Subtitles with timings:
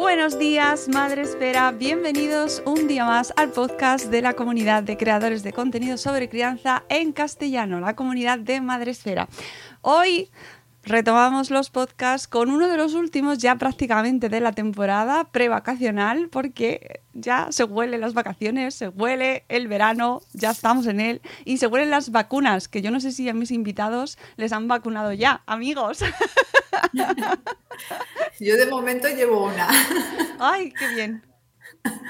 [0.00, 1.72] Buenos días, Madre Espera.
[1.72, 6.84] Bienvenidos un día más al podcast de la comunidad de creadores de contenido sobre crianza
[6.88, 9.28] en castellano, la comunidad de Madre Esfera.
[9.82, 10.30] Hoy
[10.82, 17.00] retomamos los podcasts con uno de los últimos ya prácticamente de la temporada prevacacional porque
[17.12, 21.66] ya se huelen las vacaciones, se huele el verano, ya estamos en él y se
[21.66, 25.42] huelen las vacunas, que yo no sé si a mis invitados les han vacunado ya,
[25.46, 26.00] amigos.
[28.38, 29.68] Yo de momento llevo una.
[30.38, 31.22] Ay, qué bien.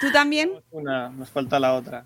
[0.01, 0.51] ¿Tú también?
[0.71, 2.05] Una, nos falta la otra.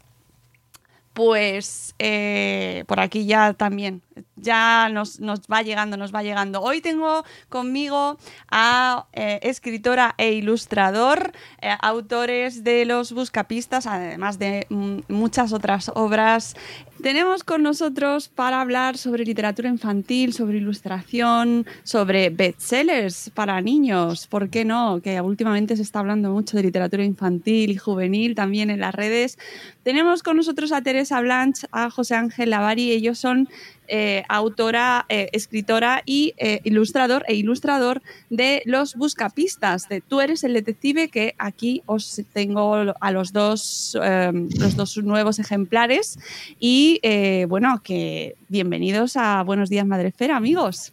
[1.12, 4.02] Pues eh, por aquí ya también,
[4.44, 6.60] ya nos, nos, va llegando, nos va llegando.
[6.60, 8.18] Hoy tengo conmigo
[8.50, 15.90] a eh, escritora e ilustrador, eh, autores de Los Buscapistas, además de mm, muchas otras
[15.94, 16.54] obras.
[17.02, 24.48] Tenemos con nosotros para hablar sobre literatura infantil, sobre ilustración, sobre bestsellers para niños, ¿por
[24.48, 25.00] qué no?
[25.02, 29.38] Que últimamente se está hablando mucho de literatura infantil y juvenil también en las redes.
[29.82, 33.48] Tenemos con nosotros a Teresa Blanch, a José Ángel Lavari, ellos son
[33.88, 40.44] eh, autora, eh, escritora y eh, ilustrador e ilustrador de Los Buscapistas, de Tú eres
[40.44, 46.18] el detective, que aquí os tengo a los dos, los dos nuevos ejemplares.
[46.58, 47.00] Y
[47.48, 50.92] bueno, que bienvenidos a Buenos Días Madrefera, amigos.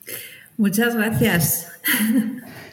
[0.57, 1.71] Muchas gracias.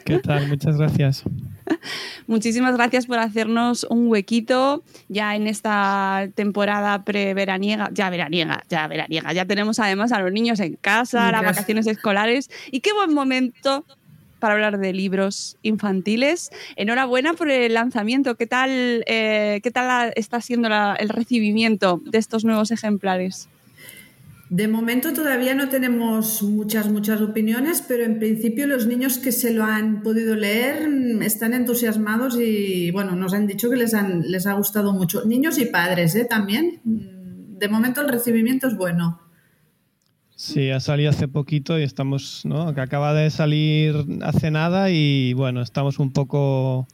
[0.05, 0.47] ¿Qué tal?
[0.47, 1.23] Muchas gracias.
[2.27, 9.33] Muchísimas gracias por hacernos un huequito ya en esta temporada preveraniega, ya veraniega, ya veraniega.
[9.33, 13.85] Ya tenemos además a los niños en casa, las vacaciones escolares y qué buen momento
[14.39, 16.49] para hablar de libros infantiles.
[16.75, 18.35] Enhorabuena por el lanzamiento.
[18.35, 23.49] ¿Qué tal, eh, qué tal está siendo la, el recibimiento de estos nuevos ejemplares?
[24.49, 29.53] De momento todavía no tenemos muchas, muchas opiniones, pero en principio los niños que se
[29.53, 34.23] lo han podido leer mm, están entusiasmados y bueno, nos han dicho que les, han,
[34.23, 35.23] les ha gustado mucho.
[35.23, 36.25] Niños y padres ¿eh?
[36.25, 36.81] también.
[36.83, 39.21] Mm, de momento el recibimiento es bueno.
[40.35, 42.73] Sí, ha salido hace poquito y estamos, ¿no?
[42.73, 46.87] Que acaba de salir hace nada y bueno, estamos un poco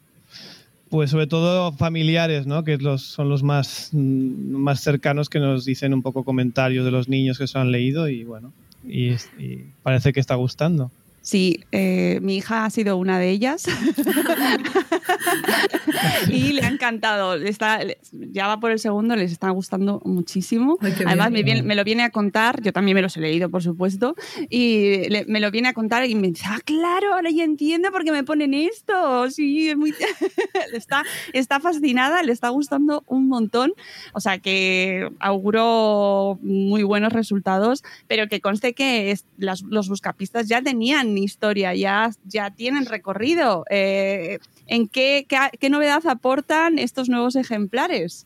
[0.96, 2.64] pues sobre todo familiares, ¿no?
[2.64, 6.92] que los, son los más, mm, más cercanos que nos dicen un poco comentarios de
[6.92, 10.92] los niños que se han leído y bueno, y, y parece que está gustando.
[11.26, 13.66] Sí, eh, mi hija ha sido una de ellas
[16.30, 17.34] y le ha encantado.
[17.34, 17.80] Está,
[18.12, 20.78] ya va por el segundo, les está gustando muchísimo.
[20.80, 24.16] Además, me, lo viene a contar, yo también me los he leído, por supuesto,
[24.52, 28.04] y me lo viene a contar y me dice, ah, claro, ahora ya entiendo por
[28.04, 29.28] qué me ponen esto.
[29.32, 29.96] Sí, es muy...
[30.74, 33.74] está, está fascinada, le está gustando un montón.
[34.14, 41.15] O sea que auguro muy buenos resultados, pero que conste que los buscapistas ya tenían
[41.24, 43.66] historia, ya, ya tienen recorrido.
[43.70, 45.28] Eh, ¿En qué,
[45.60, 48.26] qué, novedad aportan estos nuevos ejemplares?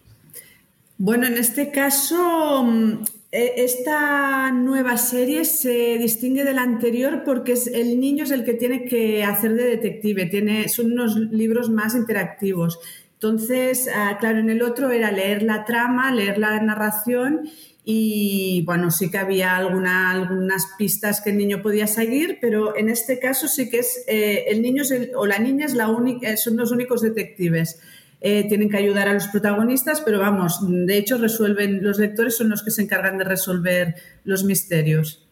[0.98, 7.54] Bueno, en este caso, mm, e, esta nueva serie se distingue de la anterior porque
[7.54, 11.70] es, el niño es el que tiene que hacer de detective, tiene, son unos libros
[11.70, 12.80] más interactivos.
[13.14, 17.50] Entonces, ah, claro, en el otro era leer la trama, leer la narración
[17.92, 22.88] y bueno, sí que había alguna, algunas pistas que el niño podía seguir, pero en
[22.88, 24.84] este caso sí que es eh, el niño
[25.16, 25.88] o la niña es la
[26.22, 27.82] eh, son los únicos detectives.
[28.22, 32.50] Eh, tienen que ayudar a los protagonistas, pero vamos, de hecho resuelven, los lectores son
[32.50, 35.28] los que se encargan de resolver los misterios.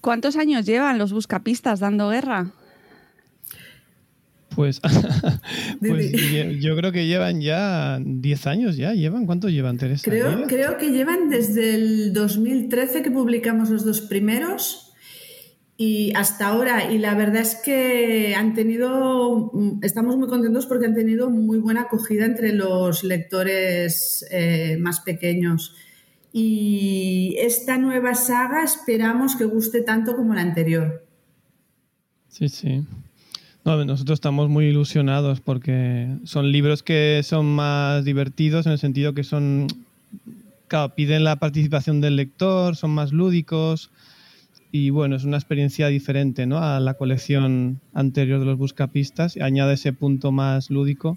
[0.00, 2.52] ¿Cuántos años llevan los buscapistas dando guerra?
[4.54, 4.80] Pues,
[5.80, 6.12] pues
[6.60, 8.92] yo creo que llevan ya 10 años ya.
[8.92, 9.26] ¿Llevan?
[9.26, 10.02] ¿Cuánto llevan, Teresa?
[10.04, 14.92] Creo, creo que llevan desde el 2013 que publicamos los dos primeros
[15.76, 16.92] y hasta ahora.
[16.92, 19.52] Y la verdad es que han tenido,
[19.82, 25.74] estamos muy contentos porque han tenido muy buena acogida entre los lectores eh, más pequeños.
[26.32, 31.06] Y esta nueva saga esperamos que guste tanto como la anterior.
[32.28, 32.84] Sí, sí
[33.64, 39.24] nosotros estamos muy ilusionados porque son libros que son más divertidos en el sentido que
[39.24, 39.68] son,
[40.68, 43.90] claro, piden la participación del lector, son más lúdicos
[44.70, 46.58] y bueno, es una experiencia diferente ¿no?
[46.58, 51.16] a la colección anterior de los buscapistas, añade ese punto más lúdico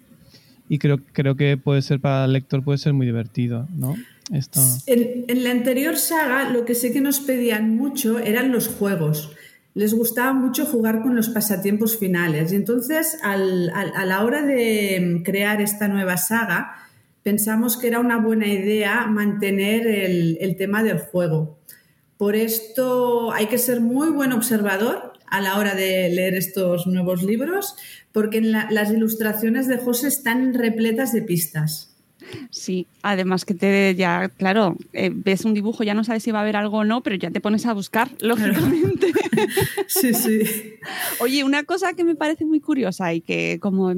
[0.69, 3.95] y creo, creo que puede ser para el lector puede ser muy divertido, ¿no?
[4.33, 4.61] Esto...
[4.85, 9.31] En, en la anterior saga lo que sé que nos pedían mucho eran los juegos
[9.77, 12.51] les gustaba mucho jugar con los pasatiempos finales.
[12.51, 16.73] Y entonces, a la hora de crear esta nueva saga,
[17.21, 21.59] pensamos que era una buena idea mantener el, tema del juego.
[22.17, 27.21] Por esto hay que ser muy buen observador a la hora de leer estos nuevos
[27.21, 27.75] libros,
[28.11, 31.96] porque las ilustraciones de José están repletas de pistas.
[32.49, 36.39] Sí, además que te ya, claro, eh, ves un dibujo, ya no sabes si va
[36.39, 39.11] a haber algo o no, pero ya te pones a buscar, lógicamente.
[39.87, 40.41] sí, sí.
[41.19, 43.93] Oye, una cosa que me parece muy curiosa y que como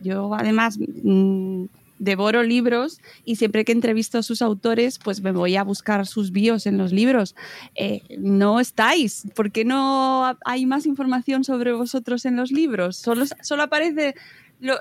[0.00, 1.64] yo además mm,
[1.98, 6.32] devoro libros y siempre que entrevisto a sus autores, pues me voy a buscar sus
[6.32, 7.34] bios en los libros.
[7.74, 12.96] Eh, no estáis, ¿por qué no hay más información sobre vosotros en los libros?
[12.96, 14.14] Solo, solo aparece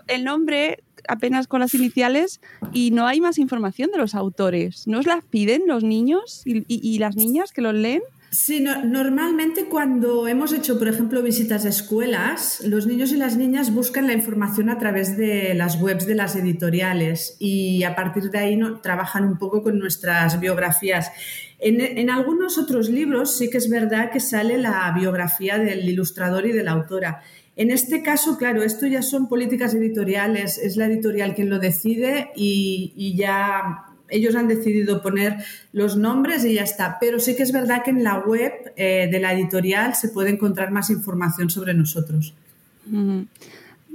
[0.07, 2.41] el nombre apenas con las iniciales
[2.71, 4.87] y no hay más información de los autores.
[4.87, 8.01] ¿No os las piden los niños y, las niñas que los leen?
[8.31, 13.71] Sí, normalmente cuando hemos hecho, por ejemplo, visitas a escuelas, los niños y las niñas
[13.71, 18.39] buscan la información a través de las webs de las editoriales y a partir de
[18.39, 21.11] ahí trabajan un poco con nuestras biografías.
[21.59, 26.51] En, algunos otros libros sí que es verdad que sale la biografía del ilustrador y
[26.51, 27.21] de la autora.
[27.55, 32.31] En este caso, claro, esto ya son políticas editoriales, es la editorial quien lo decide
[32.35, 35.37] y, ya ellos han decidido poner
[35.71, 36.97] los nombres y ya está.
[36.99, 40.29] Pero sí que es verdad que en la web eh, de la editorial se puede
[40.29, 42.33] encontrar más información sobre nosotros.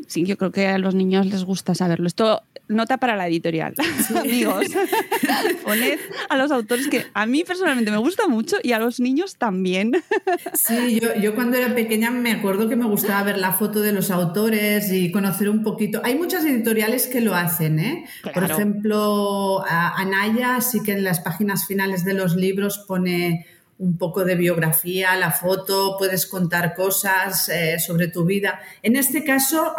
[0.08, 2.06] Sí, yo creo que a los niños les gusta saberlo.
[2.06, 3.74] Esto nota para la editorial,
[4.16, 4.66] amigos.
[5.64, 5.98] Poned
[6.30, 9.92] a los autores que a mí personalmente me gusta mucho y a los niños también.
[10.54, 14.10] sí, yo, cuando era pequeña me acuerdo que me gustaba ver la foto de los
[14.10, 16.00] autores y conocer un poquito.
[16.04, 18.06] Hay muchas editoriales que lo hacen, ¿eh?
[18.32, 23.46] Por ejemplo, Anaya sí que en las páginas finales de los libros pone
[23.78, 28.60] un poco de biografía, la foto, puedes contar cosas eh, sobre tu vida.
[28.82, 29.74] En este caso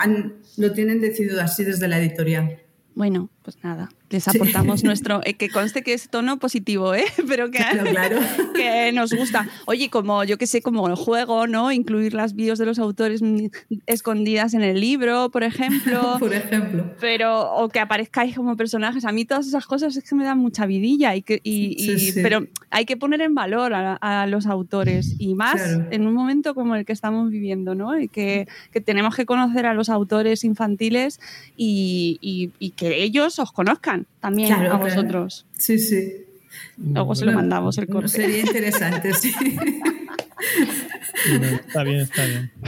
[0.58, 2.60] lo tienen decidido así desde la editorial.
[2.96, 7.06] Bueno, pues nada, les aportamos nuestro, eh, que conste que es tono positivo, ¿eh?
[7.28, 8.20] pero que, claro,
[8.56, 9.48] que nos gusta.
[9.66, 11.72] Oye, como yo que sé, como el juego, ¿no?
[11.72, 13.22] Incluir las vídeos de los autores
[13.86, 16.16] escondidas en el libro, por ejemplo.
[16.20, 16.92] por ejemplo.
[17.00, 19.06] Pero, o que aparezcáis como personajes.
[19.06, 22.48] A mí todas esas cosas es que me dan mucha vidilla, y que, y, pero
[22.72, 25.62] hay que poner en valor a, los autores, y más
[25.92, 28.00] en un momento como el que estamos viviendo, ¿no?
[28.00, 31.20] Y que, que tenemos que conocer a los autores infantiles
[31.56, 35.46] y, que ellos os conozcan también a vosotros.
[35.58, 36.26] Sí, sí.
[36.78, 38.10] Luego se lo mandamos el corte.
[38.10, 39.34] Sería interesante, sí.
[41.68, 42.52] está bien, está bien.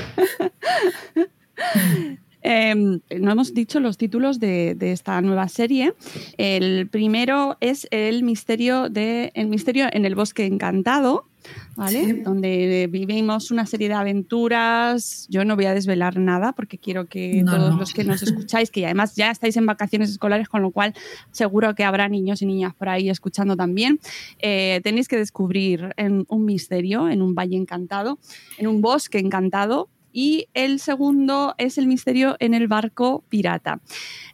[2.43, 5.93] Em, no hemos dicho los títulos de, de, esta nueva serie.
[6.37, 11.27] El primero es El misterio de El misterio en el bosque encantado,
[11.75, 12.21] ¿Vale?
[12.23, 15.27] Donde vivimos una serie de aventuras.
[15.29, 18.85] Yo no voy a desvelar nada porque quiero que todos los que nos escucháis, que
[18.85, 20.93] además ya estáis en vacaciones escolares, con lo cual
[21.31, 23.99] seguro que habrá niños y niñas por ahí escuchando también,
[24.39, 28.19] eh, tenéis que descubrir un misterio en un valle encantado,
[28.57, 33.79] en un bosque encantado, y el segundo es el misterio en el barco pirata.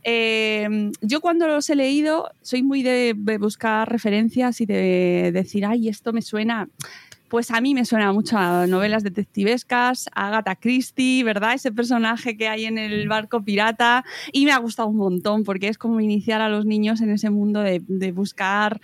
[0.03, 5.89] Eh, yo cuando los he leído soy muy de, buscar referencias y de decir, ay,
[5.89, 6.69] esto me suena.
[7.27, 11.55] Pues a mí me suena mucho a novelas detectivescas, a Agatha Christie, ¿verdad?
[11.55, 14.05] Ese personaje que hay en el barco pirata.
[14.31, 17.29] Y me ha gustado un montón porque es como iniciar a los niños en ese
[17.29, 17.81] mundo de,
[18.13, 18.79] buscar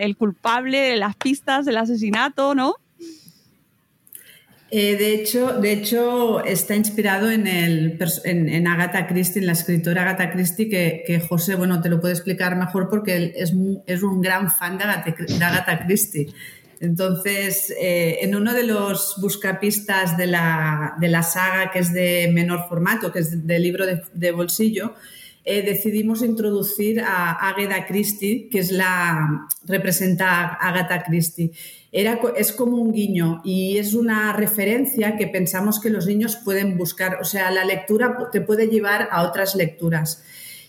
[0.00, 2.74] el culpable, las pistas del asesinato, ¿no?
[4.74, 10.00] Eh, de, hecho, de hecho, está inspirado en, el, en, Agatha Christie, en la escritora
[10.00, 13.52] Agatha Christie, que, José, bueno, te lo puede explicar mejor porque él es,
[13.86, 16.32] es un gran fan de Agatha, Christie.
[16.80, 22.30] Entonces, eh, en uno de los buscapistas de la, de la, saga, que es de
[22.32, 24.94] menor formato, que es de libro de, bolsillo,
[25.44, 31.52] eh, decidimos introducir a Agatha Christie, que es la representa a Agatha Christie
[31.92, 37.18] es como un guiño y es una referencia que pensamos que los niños pueden buscar.
[37.20, 40.24] O sea, la lectura te puede llevar a otras lecturas.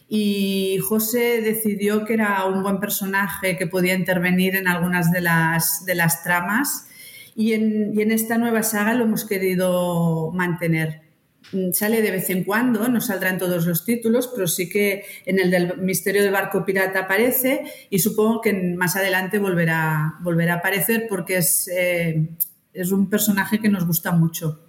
[0.10, 5.86] Y José decidió que era un buen personaje que podía intervenir en algunas de las,
[5.86, 6.88] de las tramas
[7.36, 11.03] y en, y en esta nueva saga lo hemos querido mantener.
[11.52, 15.40] Mm, sale de vez en cuando, no saldrán todos los títulos, pero sí que en
[15.40, 20.58] el del Misterio del Barco Pirata aparece y supongo que más adelante volverá, volverá a
[20.58, 22.30] aparecer porque es, eh,
[22.74, 24.60] es un personaje que nos gusta mucho.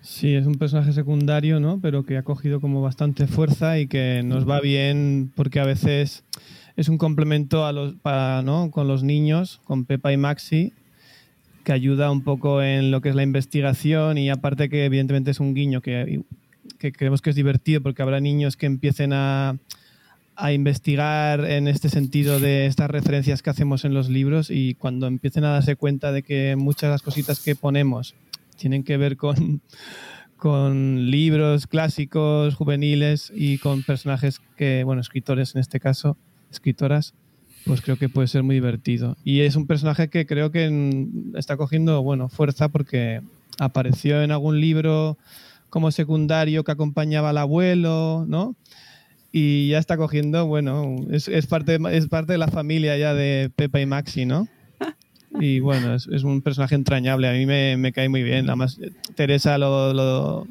[0.00, 1.80] Sí, es un personaje secundario, ¿no?
[1.80, 6.24] Pero que ha cogido como bastante fuerza y que nos va bien porque a veces
[6.76, 8.70] es un complemento a los, para, ¿no?
[8.70, 10.72] con los niños, con Pepa y Maxi,
[11.64, 15.40] que ayuda un poco en lo que es la investigación y aparte que evidentemente es
[15.40, 16.22] un guiño que,
[16.78, 19.56] creemos que es divertido porque habrá niños que empiecen a,
[20.36, 25.06] a investigar en este sentido de estas referencias que hacemos en los libros y cuando
[25.06, 28.14] empiecen a darse cuenta de que muchas de las cositas que ponemos
[28.56, 29.62] tienen que ver con,
[30.36, 36.16] con libros clásicos, juveniles y con personajes que, bueno, escritores en este caso,
[36.50, 37.14] escritoras,
[37.66, 39.16] pues creo que puede ser muy divertido.
[39.24, 43.20] Y es un personaje que creo que está cogiendo, bueno, fuerza porque
[43.58, 45.16] apareció en algún libro
[45.70, 48.54] como secundario que acompañaba al abuelo, ¿no?
[49.32, 53.80] Y ya está cogiendo, bueno, es, parte, es parte de la familia ya de Pepa
[53.80, 54.46] y Maxi, ¿no?
[55.40, 58.46] Y bueno, es, un personaje entrañable, a mí me, cae muy bien.
[58.46, 58.78] Además,
[59.16, 60.46] Teresa lo,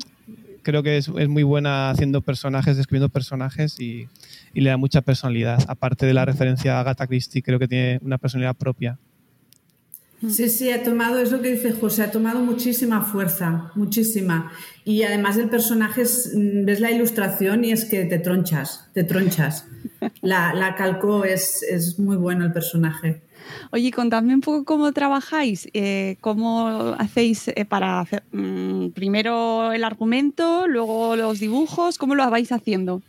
[0.62, 4.10] creo que es, es, muy buena haciendo personajes, escribiendo personajes y,
[4.54, 5.60] y le da mucha personalidad.
[5.68, 9.00] Aparte de la referencia a Agatha Christie, creo que tiene una personalidad propia.
[10.30, 14.54] Sí, sí, ha tomado, es lo que dice José, ha tomado muchísima fuerza, muchísima.
[14.86, 19.66] Y además del personaje, mm, ves la ilustración y es que te tronchas, te tronchas.
[20.22, 23.22] La, la calcó, es, es muy bueno el personaje.
[23.72, 29.84] Oye, contadme un poco cómo trabajáis, eh, cómo hacéis eh, para hacer mm, primero el
[29.84, 33.02] argumento, luego los dibujos, cómo lo vais haciendo.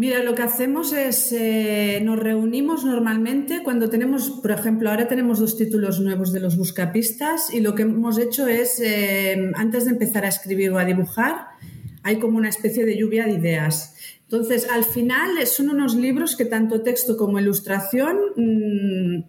[0.00, 5.40] Mira, lo que hacemos es, eh, nos reunimos normalmente cuando tenemos, por ejemplo, ahora tenemos
[5.40, 9.90] dos títulos nuevos de los buscapistas y lo que hemos hecho es, eh, antes de
[9.90, 11.48] empezar a escribir o a dibujar,
[12.02, 13.94] hay como una especie de lluvia de ideas.
[14.22, 19.24] Entonces, al final son unos libros que tanto texto como ilustración mm,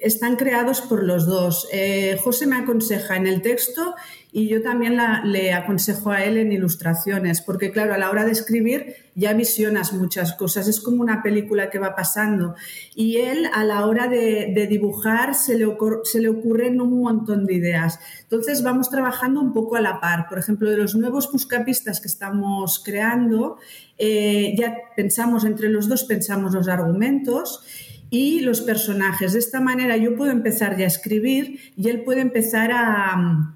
[0.00, 1.68] están creados por los dos.
[1.72, 3.94] Eh, José me aconseja en el texto
[4.32, 8.32] y yo también le aconsejo a él en ilustraciones, porque claro, a la hora de
[8.32, 12.54] escribir ya visionas muchas cosas, es como una película que va pasando.
[12.94, 17.98] Y él a la hora de, dibujar se le, le ocurren un montón de ideas.
[18.24, 20.28] Entonces vamos trabajando un poco a la par.
[20.28, 23.56] Por ejemplo, de los nuevos buscapistas que estamos creando,
[23.96, 27.64] eh, ya pensamos entre los dos, pensamos los argumentos
[28.10, 29.32] y los personajes.
[29.32, 33.52] De esta manera yo puedo empezar ya a escribir y él puede empezar a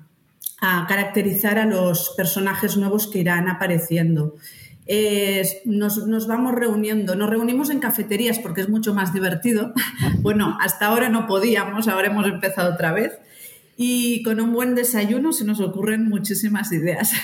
[0.88, 4.36] caracterizar a los personajes nuevos que irán apareciendo.
[5.64, 9.72] nos, vamos reuniendo, nos reunimos en cafeterías porque es mucho más divertido.
[10.22, 13.12] Bueno, hasta ahora no podíamos, ahora hemos empezado otra vez.
[13.78, 17.12] Y con un buen desayuno se nos ocurren muchísimas ideas.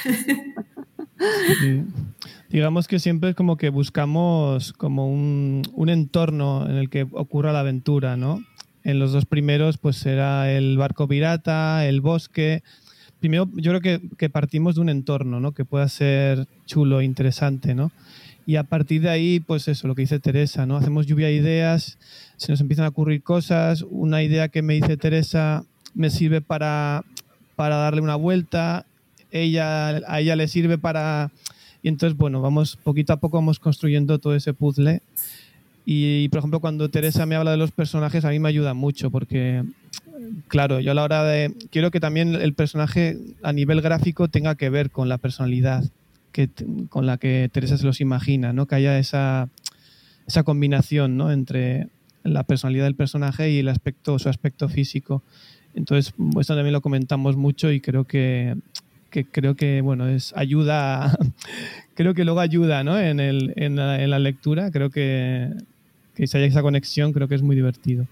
[2.51, 7.53] Digamos que siempre es como que buscamos como un, un entorno en el que ocurra
[7.53, 8.43] la aventura, ¿no?
[8.85, 12.63] En los dos primeros pues será el barco pirata, el bosque,
[13.21, 15.53] primero yo creo que, que, partimos de un entorno, ¿no?
[15.53, 17.91] Que pueda ser chulo, interesante, ¿no?
[18.47, 20.77] Y a partir de ahí, pues eso, lo que dice Teresa, ¿no?
[20.77, 21.99] Hacemos lluvia de ideas,
[22.37, 27.05] se nos empiezan a ocurrir cosas, una idea que me dice Teresa me sirve para,
[27.57, 28.87] para darle una vuelta,
[29.33, 31.33] ella, a ella le sirve para...
[31.87, 35.03] Y entonces, bueno, vamos, poquito a poco vamos construyendo todo ese puzzle.
[35.85, 39.13] Y, por ejemplo, cuando Teresa me habla de los personajes, a mí me ayuda mucho
[39.13, 39.63] porque
[40.49, 41.55] claro, yo a la hora de...
[41.71, 45.85] Quiero que también el personaje a nivel gráfico tenga que ver con la personalidad
[46.33, 46.51] que,
[46.89, 48.67] con la que Teresa se los imagina, ¿no?
[48.67, 49.49] Que haya esa,
[50.27, 51.31] esa combinación, ¿no?
[51.31, 51.87] Entre
[52.25, 55.23] la personalidad del personaje y el aspecto, su aspecto físico.
[55.77, 58.57] Entonces, esto también lo comentamos mucho y creo que,
[59.11, 61.17] que creo que, bueno, es ayuda,
[61.95, 62.99] creo que luego ayuda, ¿no?
[62.99, 65.51] En, el, en, la, en la lectura, creo que,
[66.15, 68.07] que si hay esa conexión, creo que es muy divertido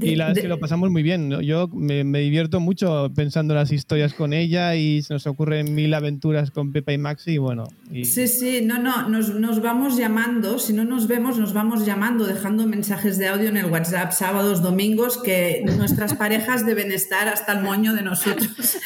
[0.00, 1.30] y la que lo pasamos muy bien.
[1.42, 6.50] Yo me, divierto mucho pensando las historias con ella y se nos ocurren mil aventuras
[6.50, 7.64] con Pepa y Maxi y bueno.
[7.92, 12.26] Sí, sí, no, no, nos, nos, vamos llamando, si no nos vemos, nos vamos llamando,
[12.26, 17.52] dejando mensajes de audio en el WhatsApp sábados, domingos, que nuestras parejas deben estar hasta
[17.52, 18.78] el moño de nosotros.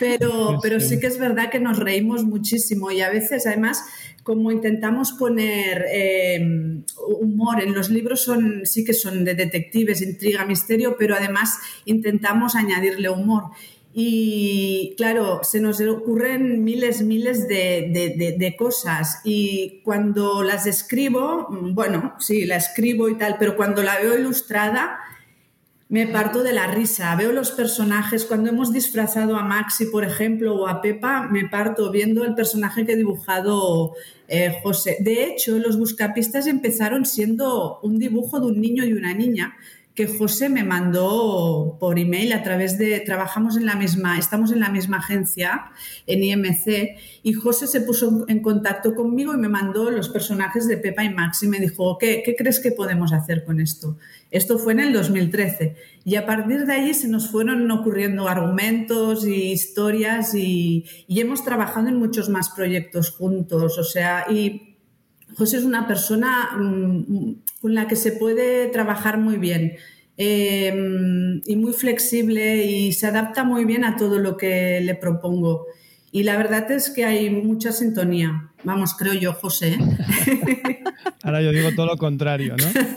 [0.00, 3.82] Pero, pero sí que es verdad que nos reímos muchísimo y a veces además
[4.26, 10.44] como intentamos poner eh, humor en los libros, son, sí que son de detectives, intriga,
[10.44, 13.44] misterio, pero además intentamos añadirle humor.
[13.94, 19.20] Y claro, se nos ocurren miles, miles de, de, cosas.
[19.22, 24.98] Y cuando las escribo, bueno, sí, la escribo y tal, pero cuando la veo ilustrada,
[25.88, 27.14] me parto de la risa.
[27.14, 28.24] Veo los personajes.
[28.24, 32.84] Cuando hemos disfrazado a Maxi, por ejemplo, o a Pepa, me parto viendo el personaje
[32.84, 33.94] que he dibujado
[34.28, 34.96] eh, José.
[35.00, 39.56] De hecho, los buscapistas empezaron siendo un dibujo de un niño y una niña
[39.96, 44.60] que José me mandó por email a través de trabajamos en la misma, estamos en
[44.60, 45.72] la misma agencia
[46.06, 50.76] en IMC y José se puso en contacto conmigo y me mandó los personajes de
[50.76, 53.96] Pepa y Max y me dijo, ¿qué, qué crees que podemos hacer con esto?
[54.30, 59.26] Esto fue en el 2013 y a partir de ahí se nos fueron ocurriendo argumentos
[59.26, 64.76] y historias y, hemos trabajado en muchos más proyectos juntos, o sea, y
[65.36, 69.76] José es una persona mm, con la que se puede trabajar muy bien
[70.16, 75.66] em, y muy flexible y se adapta muy bien a todo lo que le propongo.
[76.12, 78.50] Y la verdad es que hay mucha sintonía.
[78.64, 79.76] Vamos, creo yo, José.
[81.22, 82.64] Ahora yo digo todo lo contrario, ¿no?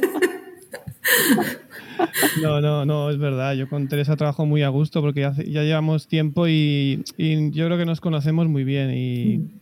[2.42, 3.56] No, no, no, es verdad.
[3.56, 7.78] Yo con Teresa trabajo muy a gusto porque ya, llevamos tiempo y, y, yo creo
[7.78, 9.60] que nos conocemos muy bien y, mm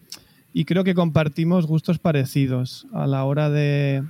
[0.58, 4.04] y creo que compartimos gustos parecidos a la hora de,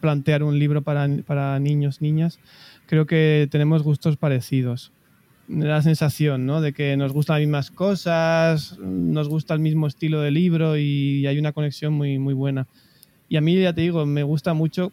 [0.00, 2.38] plantear un libro para, para, niños, niñas.
[2.86, 4.92] Creo que tenemos gustos parecidos.
[5.48, 6.60] La sensación ¿no?
[6.60, 11.26] de que nos gustan las mismas cosas, nos gusta el mismo estilo de libro y
[11.26, 12.66] hay una conexión muy, muy buena.
[13.28, 14.92] Y a mí, ya te digo, me gusta mucho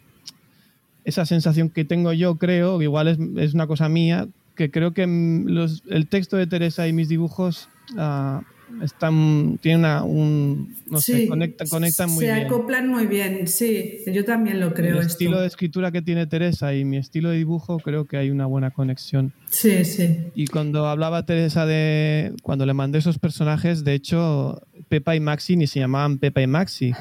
[1.04, 5.06] esa sensación que tengo yo, creo, igual es, es una cosa mía, que creo que
[5.46, 8.40] los, el texto de Teresa y mis dibujos uh,
[8.82, 12.36] están, tienen una, un, no sé, conectan, conectan muy bien.
[12.36, 15.00] Se acoplan muy bien, sí, yo también lo creo.
[15.00, 18.30] El estilo de escritura que tiene Teresa y mi estilo de dibujo creo que hay
[18.30, 19.32] una buena conexión.
[19.48, 20.18] Sí, sí.
[20.34, 25.56] Y cuando hablaba Teresa de, cuando le mandé esos personajes, de hecho, Pepa y Maxi
[25.56, 26.92] ni se llamaban Pepa y Maxi.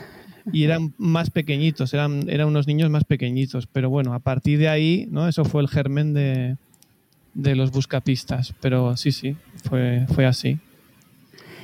[0.51, 3.65] Y eran más pequeñitos, eran, eran unos niños más pequeñitos.
[3.65, 5.28] Pero bueno, a partir de ahí, ¿no?
[5.28, 6.58] Eso fue el germen de,
[7.34, 8.54] de los buscapistas.
[8.62, 9.36] Pero sí, sí,
[9.67, 10.60] fue, fue así.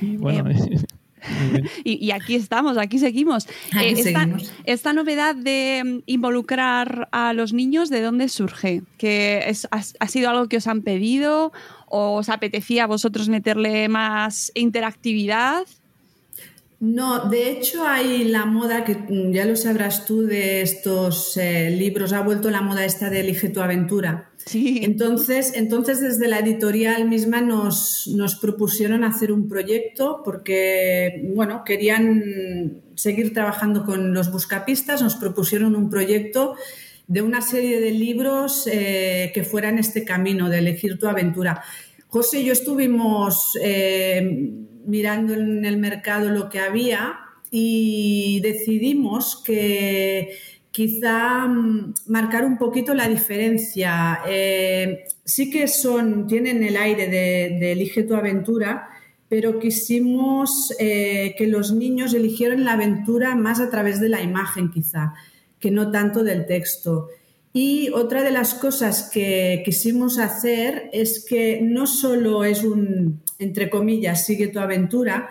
[0.02, 0.84] Eh,
[1.84, 3.46] y, aquí estamos, aquí seguimos.
[3.80, 3.94] Eh,
[4.64, 8.82] esta, novedad de mm, involucrar a los niños, ¿de dónde surge?
[8.98, 11.52] ¿Que ha, sido algo que os han pedido
[11.86, 15.64] o os apetecía a vosotros meterle más interactividad?
[16.80, 21.70] No, de hecho hay la moda, que mm, ya lo sabrás tú, de estos eh,
[21.70, 24.31] libros, ha vuelto la moda esta de Elige tu aventura.
[24.54, 32.82] Entonces, entonces, desde la editorial misma nos, nos, propusieron hacer un proyecto porque, bueno, querían
[32.94, 36.56] seguir trabajando con los buscapistas, nos propusieron un proyecto
[37.06, 41.62] de una serie de libros eh, que fueran este camino de elegir tu aventura.
[42.08, 44.50] José y yo estuvimos eh,
[44.86, 47.18] mirando en el mercado lo que había
[47.50, 50.38] y decidimos que
[50.72, 54.20] quizá mm, marcar un poquito la diferencia.
[54.26, 58.88] Eh, sí que son, tienen el aire de, Elige tu aventura,
[59.28, 64.70] pero quisimos eh, que los niños eligieran la aventura más a través de la imagen,
[64.70, 65.14] quizá,
[65.60, 67.08] que no tanto del texto.
[67.54, 73.68] Y otra de las cosas que quisimos hacer es que no solo es un, entre
[73.68, 75.28] comillas, sigue tu aventura,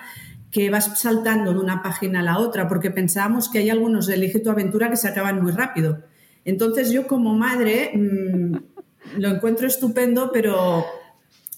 [0.51, 4.15] que vas saltando de una página a la otra, porque pensábamos que hay algunos de
[4.15, 6.03] Elige tu aventura que se acaban muy rápido.
[6.43, 8.55] Entonces yo como madre mm,
[9.17, 10.85] lo encuentro estupendo, pero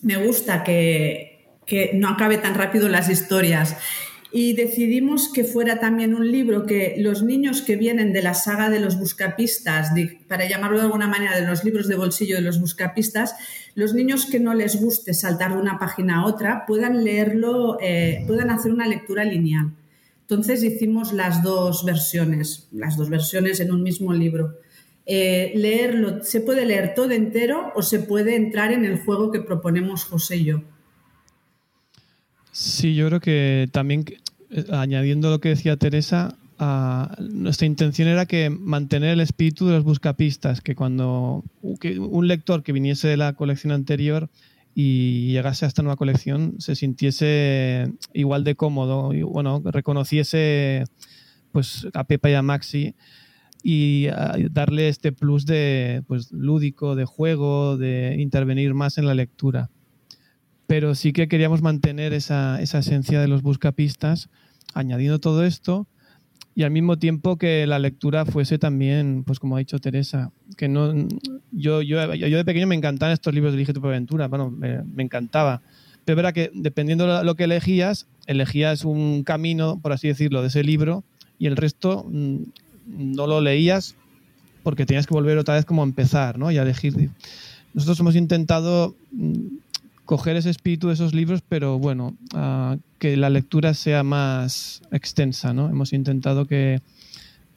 [0.01, 3.77] me gusta que, que no acabe tan rápido las historias
[4.36, 8.71] y decidimos que fuera también un libro que los niños que vienen de la saga
[8.71, 9.91] de los buscapistas,
[10.27, 13.36] para llamarlo de alguna manera, de los libros de bolsillo de los buscapistas,
[13.75, 18.23] los niños que no les guste saltar de una página a otra puedan leerlo, eh,
[18.27, 19.71] puedan hacer una lectura lineal.
[20.21, 24.55] Entonces hicimos las dos versiones, las dos versiones en un mismo libro.
[25.05, 29.41] Eh, leerlo, se puede leer todo entero o se puede entrar en el juego que
[29.41, 30.63] proponemos José y yo.
[32.51, 34.05] Sí, yo creo que también
[34.49, 36.38] eh, añadiendo lo que decía Teresa,
[37.19, 42.71] nuestra intención era que mantener el espíritu de los buscapistas, que cuando un lector que
[42.71, 44.30] viniese de la colección anterior
[44.76, 50.86] y llegase a esta nueva colección se sintiese igual de cómodo y bueno, reconociese
[51.52, 52.95] pues a Pepa y a Maxi
[53.63, 54.08] y
[54.52, 59.69] darle este plus de pues lúdico, de juego, de intervenir más en la lectura.
[60.67, 64.30] Pero sí que queríamos mantener esa, esencia de los buscapistas,
[64.73, 65.88] añadiendo todo esto
[66.55, 70.67] y al mismo tiempo que la lectura fuese también, pues como ha dicho Teresa, que
[70.67, 70.93] no
[71.51, 75.03] yo, yo, yo de pequeño me encantaban estos libros de Elige tu aventura, bueno, me,
[75.03, 75.61] encantaba.
[76.05, 80.49] Pero era que dependiendo de lo que elegías, elegías un camino, por así decirlo, de
[80.49, 81.03] ese libro
[81.39, 82.37] y el resto mm,
[82.85, 83.95] no lo leías
[84.61, 86.51] porque tenías que volver otra vez como a empezar, ¿no?
[86.51, 87.09] Y a elegir.
[87.73, 89.57] Nosotros hemos intentado mm,
[90.05, 95.53] coger ese espíritu de esos libros, pero bueno, ah, que la lectura sea más extensa,
[95.53, 95.67] ¿no?
[95.67, 96.81] Hemos intentado que,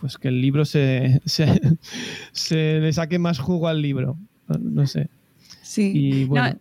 [0.00, 5.09] pues que el libro se, se, le saque más jugo al libro, no, sé.
[5.62, 5.92] Sí.
[5.94, 6.59] Y bueno,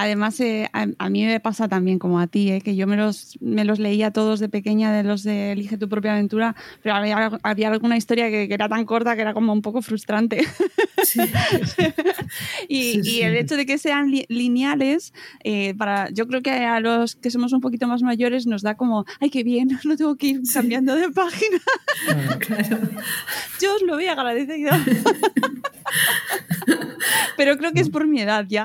[0.00, 3.36] Además, eh, a, mí me pasa también como a ti, eh, que yo me los,
[3.40, 7.66] me los leía todos de pequeña, de los de Elige tu propia aventura, pero había,
[7.66, 10.46] alguna historia que, era tan corta que era como un poco frustrante.
[12.68, 17.32] y, el hecho de que sean lineales, eh, para, yo creo que a los que
[17.32, 20.42] somos un poquito más mayores nos da como, ay, qué bien, no tengo que ir
[20.54, 21.58] cambiando de página.
[23.60, 24.70] Yo os lo voy a agradecer.
[27.36, 28.64] pero creo que es por mi edad ya.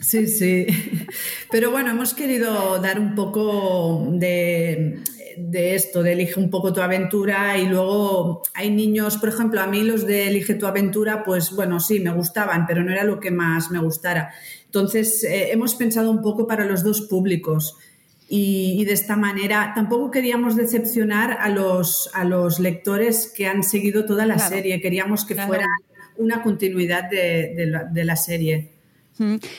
[0.00, 0.66] Sí, sí.
[1.50, 5.02] Pero bueno, hemos querido dar un poco de,
[5.52, 9.82] esto, de elige un poco tu aventura y luego hay niños, por ejemplo, a mí
[9.82, 13.30] los de elige tu aventura, pues bueno, sí, me gustaban, pero no era lo que
[13.30, 14.32] más me gustara.
[14.64, 17.76] Entonces, eh, hemos pensado un poco para los dos públicos.
[18.28, 24.04] Y, de esta manera tampoco queríamos decepcionar a los, a los lectores que han seguido
[24.04, 25.66] toda la serie, queríamos que fuera
[26.16, 28.75] una continuidad de la serie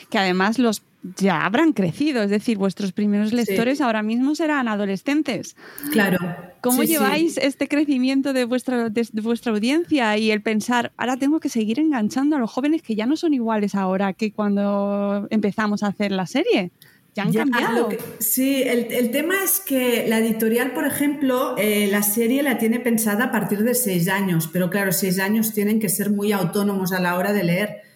[0.10, 0.84] que además los
[1.16, 5.56] ya habrán crecido, es decir, vuestros primeros lectores ahora mismo serán adolescentes.
[5.92, 6.18] Claro.
[6.62, 11.50] ¿Cómo lleváis este crecimiento de vuestra, de, vuestra audiencia y el pensar, ahora tengo que
[11.50, 15.88] seguir enganchando a los jóvenes que ya no son iguales ahora que cuando empezamos a
[15.88, 16.72] hacer la serie?
[17.16, 17.90] Ya han cambiado.
[18.20, 23.26] sí, el, tema es que la editorial, por ejemplo, eh, la serie la tiene pensada
[23.26, 27.00] a partir de seis años, pero claro, seis años tienen que ser muy autónomos a
[27.00, 27.87] la hora de leer.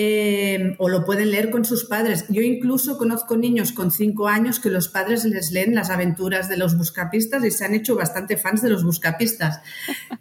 [0.00, 2.24] Eh, o lo pueden leer con sus padres.
[2.28, 6.56] Yo incluso conozco niños con cinco años que los padres les leen las aventuras de
[6.56, 9.60] los buscapistas y se han hecho bastante fans de los buscapistas.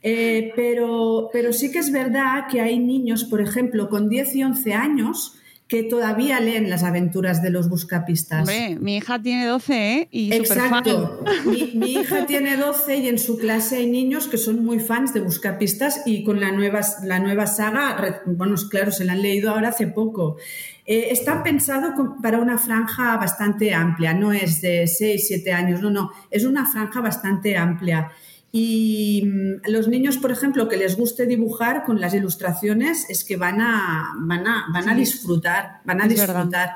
[0.01, 4.43] Eh, pero, pero sí que es verdad que hay niños, por ejemplo, con 10 y
[4.43, 5.36] 11 años
[5.67, 8.39] que todavía leen las aventuras de los buscapistas.
[8.39, 10.07] Hombre, mi hija tiene 12, ¿eh?
[10.11, 11.23] Y Exacto.
[11.45, 15.13] Mi, mi, hija tiene 12 y en su clase hay niños que son muy fans
[15.13, 19.51] de buscapistas y con la nueva, la nueva saga, bueno, claro, se la han leído
[19.51, 20.37] ahora hace poco.
[20.85, 25.89] Eh, está pensado para una franja bastante amplia, no es de 6, 7 años, no,
[25.89, 28.09] no, es una franja bastante amplia.
[28.51, 33.37] Y mm, los niños, por ejemplo, que les guste dibujar con las ilustraciones, es que
[33.37, 36.75] van a, van a, van a disfrutar, van a disfrutar.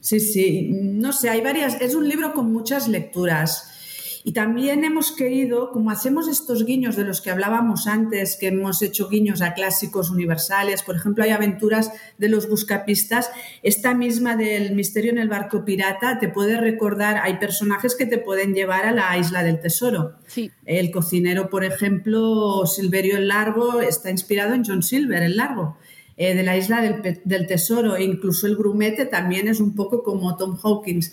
[0.00, 3.79] Sí, sí, no sé, hay varias, es un libro con muchas lecturas.
[4.22, 8.82] Y también hemos querido, como hacemos estos guiños de los que hablábamos antes, que hemos
[8.82, 13.30] hecho guiños a clásicos universales, por ejemplo, hay aventuras de los buscapistas,
[13.62, 18.18] esta misma del misterio en el barco pirata te puede recordar, hay personajes que te
[18.18, 20.16] pueden llevar a la isla del tesoro.
[20.26, 20.50] Sí.
[20.66, 25.78] El cocinero, por ejemplo, Silverio el Largo, está inspirado en John Silver el Largo.
[26.22, 30.02] Eh, de la isla del, del, tesoro, e incluso el grumete también es un poco
[30.02, 31.12] como Tom Hawkins.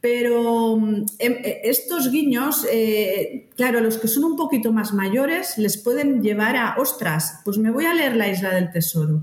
[0.00, 5.58] Pero mm, em, eh, estos guiños, eh, claro, los que son un poquito más mayores
[5.58, 9.20] les pueden llevar a, ostras, pues me voy a leer la isla del tesoro,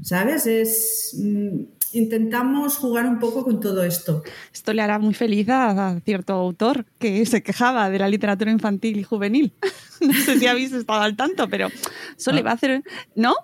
[0.00, 0.46] ¿sabes?
[0.46, 1.14] Es...
[1.18, 4.22] Mm, intentamos jugar un poco con todo esto.
[4.50, 8.98] Esto le hará muy feliz a, cierto autor que se quejaba de la literatura infantil
[8.98, 9.52] y juvenil.
[10.00, 11.68] no sé si habéis estado al tanto, pero
[12.16, 12.44] eso le ah.
[12.44, 12.82] va a hacer...
[13.14, 13.34] ¿No?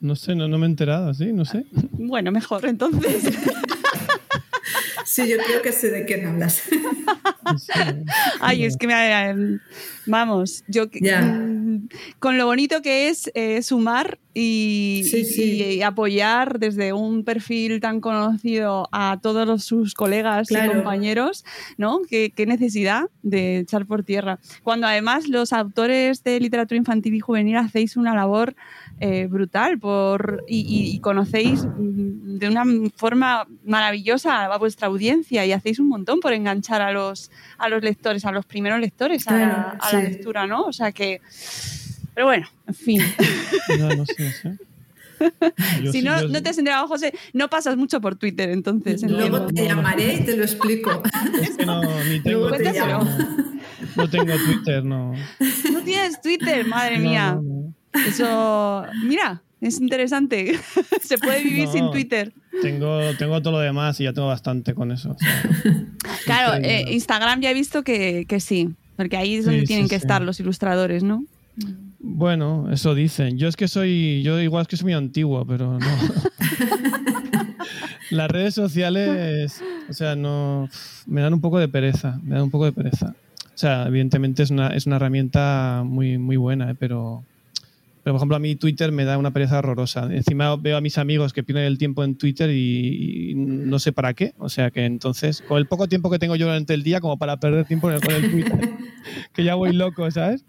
[0.00, 1.32] No sé, no, me he enterado, ¿sí?
[1.32, 1.64] No sé.
[1.92, 3.24] Bueno, mejor, entonces.
[5.04, 6.62] Sí, yo creo que sé de quién hablas.
[8.40, 9.60] Ay, es que me...
[10.06, 10.86] Vamos, yo...
[10.86, 18.88] Mm, con lo bonito que es eh, sumar y, apoyar desde un perfil tan conocido
[18.92, 21.44] a todos sus colegas y compañeros,
[21.78, 22.00] ¿no?
[22.08, 24.38] ¿Qué, necesidad de echar por tierra.
[24.62, 28.54] Cuando además los autores de literatura infantil y juvenil hacéis una labor
[29.00, 32.64] eh, brutal por, y, conocéis mm, de una
[32.96, 37.82] forma maravillosa a vuestra audiencia y hacéis un montón por enganchar a los, a los
[37.82, 40.64] lectores, a los primeros lectores a, la, lectura, ¿no?
[40.64, 41.20] O sea que
[42.14, 43.02] pero bueno, en fin.
[43.78, 44.58] No, no sé,
[45.92, 49.02] si no, no te has enterado, José, no pasas mucho por Twitter, entonces.
[49.02, 51.02] Luego te llamaré y te lo explico.
[51.42, 55.12] Es que no, ni tengo, no tengo Twitter, no.
[55.72, 57.38] No tienes Twitter, madre mía.
[58.06, 60.58] Eso, mira, es interesante.
[61.02, 62.32] Se puede vivir sin Twitter.
[62.62, 65.16] Tengo, tengo todo lo demás y ya tengo bastante con eso.
[66.24, 69.96] claro, eh, Instagram ya he visto que, que, sí, porque ahí es donde tienen que
[69.96, 71.24] estar los ilustradores, ¿no?
[71.98, 73.38] Bueno, eso dicen.
[73.38, 75.86] Yo es que soy, yo igual es que soy muy antiguo, pero no.
[78.10, 80.68] Las redes sociales, o sea, no,
[81.06, 83.16] me dan un poco de pereza, me dan un poco de pereza.
[83.56, 86.74] O sea, evidentemente es una, es una herramienta muy, muy buena, ¿eh?
[86.78, 87.24] pero,
[88.06, 90.04] pero, por ejemplo, a mí Twitter me da una pereza horrorosa.
[90.14, 94.14] Encima veo a mis amigos que pierden el tiempo en Twitter y, no sé para
[94.14, 94.32] qué.
[94.38, 97.18] O sea que entonces, con el poco tiempo que tengo yo durante el día, como
[97.18, 98.70] para perder tiempo con el Twitter,
[99.34, 100.44] que ya voy loco, ¿sabes?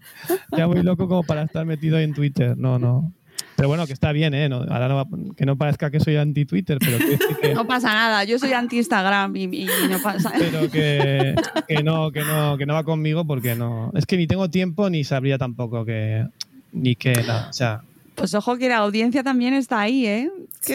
[0.56, 2.56] Ya voy loco como para estar metido en Twitter.
[2.56, 3.12] No, no.
[3.56, 4.48] Pero bueno, que está bien, ¿eh?
[4.52, 5.04] ahora
[5.36, 6.96] que no parezca que soy anti-Twitter, pero
[7.40, 11.34] que, No pasa nada, yo soy anti-Instagram y, no pasa Pero que,
[11.66, 13.90] que, no, que, no, que no va conmigo porque no...
[13.96, 16.24] Es que ni tengo tiempo ni sabría tampoco que
[16.72, 17.48] ni que nada.
[17.50, 17.82] O sea,
[18.18, 20.30] pues ojo que la audiencia también está ahí, ¿eh?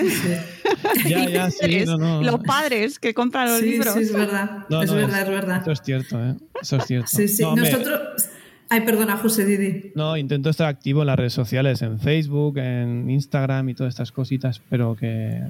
[1.06, 2.24] ya, ya, sí, no, no.
[2.24, 3.94] Los padres que compran los libros.
[3.94, 4.66] Sí, es verdad.
[4.70, 5.62] es verdad, es verdad.
[5.62, 6.36] Eso es cierto, ¿eh?
[6.62, 7.08] Eso es cierto.
[7.08, 7.44] Sí, sí.
[7.44, 8.30] Nosotros.
[8.70, 9.92] Ay, perdona, José Didi.
[9.94, 14.12] No, intento estar activo en las redes sociales, en Facebook, en Instagram y todas estas
[14.12, 15.42] cositas, pero que.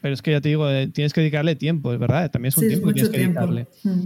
[0.00, 2.30] Pero es que ya te digo, eh, tienes que dedicarle tiempo, es verdad.
[2.30, 3.66] También es un tiempo que tienes que dedicarle.
[3.82, 4.00] Mm.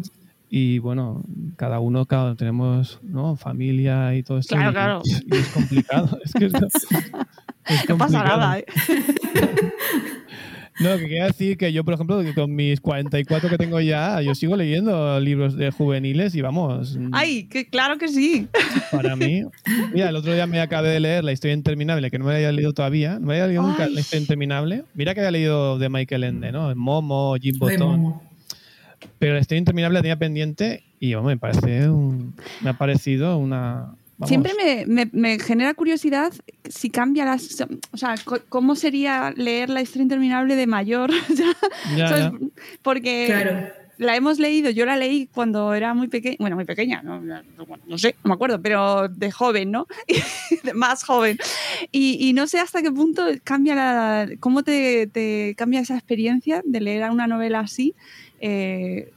[0.48, 1.24] Y bueno,
[1.56, 3.36] cada uno, cada tenemos ¿no?
[3.36, 4.54] familia y todo esto.
[4.54, 5.02] Claro, claro.
[5.04, 6.18] Y, es complicado.
[6.24, 6.48] es que
[7.88, 8.58] no pasa nada.
[8.58, 8.66] ¿eh?
[10.78, 14.34] No, que quería decir que yo, por ejemplo, con mis 44 que tengo ya, yo
[14.34, 16.98] sigo leyendo libros de juveniles y vamos.
[17.12, 17.44] ¡Ay!
[17.44, 18.46] Que, claro que sí.
[18.92, 19.42] Para mí.
[19.94, 22.52] Mira, el otro día me acabé de leer La historia interminable, que no me había
[22.52, 23.18] leído todavía.
[23.18, 24.84] No me había leído nunca La historia interminable.
[24.92, 26.74] Mira que había leído de Michael Ende, ¿no?
[26.76, 28.25] Momo, Jim Botón.
[29.18, 33.94] Pero la historia interminable la tenía pendiente y me parece me ha parecido una.
[34.24, 34.52] Siempre
[34.86, 36.32] me, genera curiosidad
[36.64, 37.64] si cambia las.
[37.92, 38.14] O sea,
[38.48, 41.10] cómo sería leer la historia interminable de mayor.
[42.82, 43.72] Porque.
[43.98, 47.18] La hemos leído, yo la leí cuando era muy pequeña, bueno, muy pequeña, no,
[47.96, 49.86] sé, no me acuerdo, pero de joven, ¿no?
[50.74, 51.38] más joven.
[51.92, 54.28] Y, no sé hasta qué punto cambia la.
[54.38, 57.94] cómo te, te cambia esa experiencia de leer una novela así
[58.40, 59.12] eh,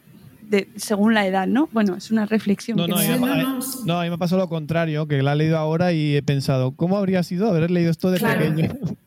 [0.76, 1.70] según la edad, ¿no?
[1.72, 2.78] Bueno, es una reflexión.
[2.78, 6.16] No, no, a mí me ha pasado lo contrario, que la he leído ahora y
[6.16, 8.74] he pensado, ¿cómo habría sido haber leído esto de pequeño?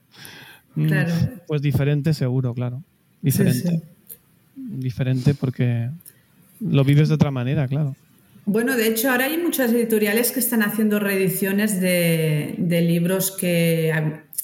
[0.74, 1.12] Mm, claro.
[1.46, 2.82] Pues diferente, seguro, claro.
[3.20, 3.82] Diferente.
[4.56, 5.90] Diferente porque
[6.60, 7.94] lo vives de otra manera, claro.
[8.44, 13.92] Bueno, de hecho, ahora hay muchas editoriales que están haciendo reediciones de, libros que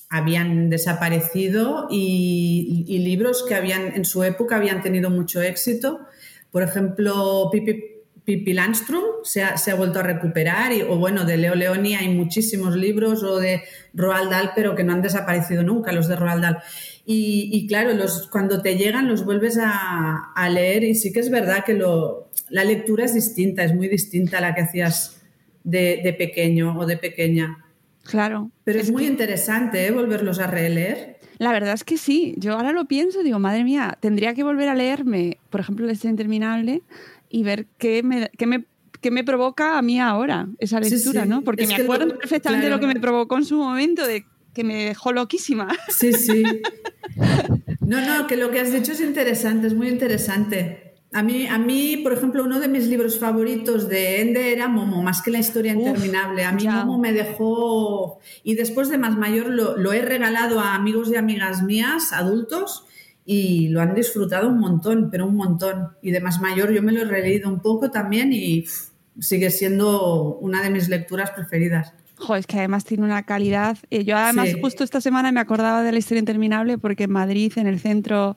[0.08, 6.00] habían desaparecido y, libros que habían en su época habían tenido mucho éxito.
[6.52, 11.96] Por ejemplo, Pippi, Landstrom se ha, vuelto a recuperar, y, o bueno, de Leo Leoni
[11.96, 16.14] hay muchísimos libros, o de Roald Dahl, pero que no han desaparecido nunca, los de
[16.14, 16.58] Roald Dahl.
[17.10, 21.64] Y, claro, los, cuando te llegan los vuelves a, leer y sí que es verdad
[21.64, 25.22] que lo, la lectura es distinta, es muy distinta a la que hacías
[25.64, 27.64] de, de pequeño o de pequeña.
[28.04, 28.50] Claro.
[28.64, 29.90] Pero es, muy interesante ¿eh?
[29.90, 31.18] volverlos a releer.
[31.38, 32.34] La verdad es que sí.
[32.36, 35.98] Yo ahora lo pienso, digo, madre mía, tendría que volver a leerme, por ejemplo, El
[36.02, 36.82] Interminable
[37.30, 38.66] y ver qué me, qué me,
[39.00, 41.40] qué me provoca a mí ahora esa lectura, ¿no?
[41.40, 44.26] Porque me acuerdo perfectamente de lo que me provocó en su momento, de
[44.58, 45.68] que me dejó loquísima.
[45.88, 46.42] Sí, sí.
[47.80, 50.96] No, no, que lo que has dicho es interesante, es muy interesante.
[51.12, 55.00] A mí, a mí, por ejemplo, uno de mis libros favoritos de Ende era Momo,
[55.00, 56.44] más que la historia interminable.
[56.44, 56.72] A mí ya.
[56.72, 61.14] Momo me dejó, y después de más mayor lo, lo he regalado a amigos y
[61.14, 62.84] amigas mías, adultos,
[63.24, 65.90] y lo han disfrutado un montón, pero un montón.
[66.02, 68.88] Y de más mayor yo me lo he releído un poco también y pff,
[69.20, 71.94] sigue siendo una de mis lecturas preferidas.
[72.18, 73.78] Jo, es que además tiene una calidad.
[73.90, 74.60] Eh, yo además Sí.
[74.60, 78.36] justo esta semana me acordaba de la historia interminable porque en Madrid, en el centro,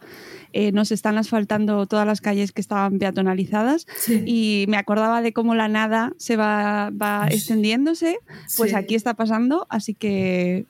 [0.53, 4.21] eh, nos están asfaltando todas las calles que estaban peatonalizadas Sí.
[4.25, 7.35] y me acordaba de cómo la nada se va, va Sí.
[7.37, 8.19] extendiéndose.
[8.57, 10.65] Pues aquí está pasando, así que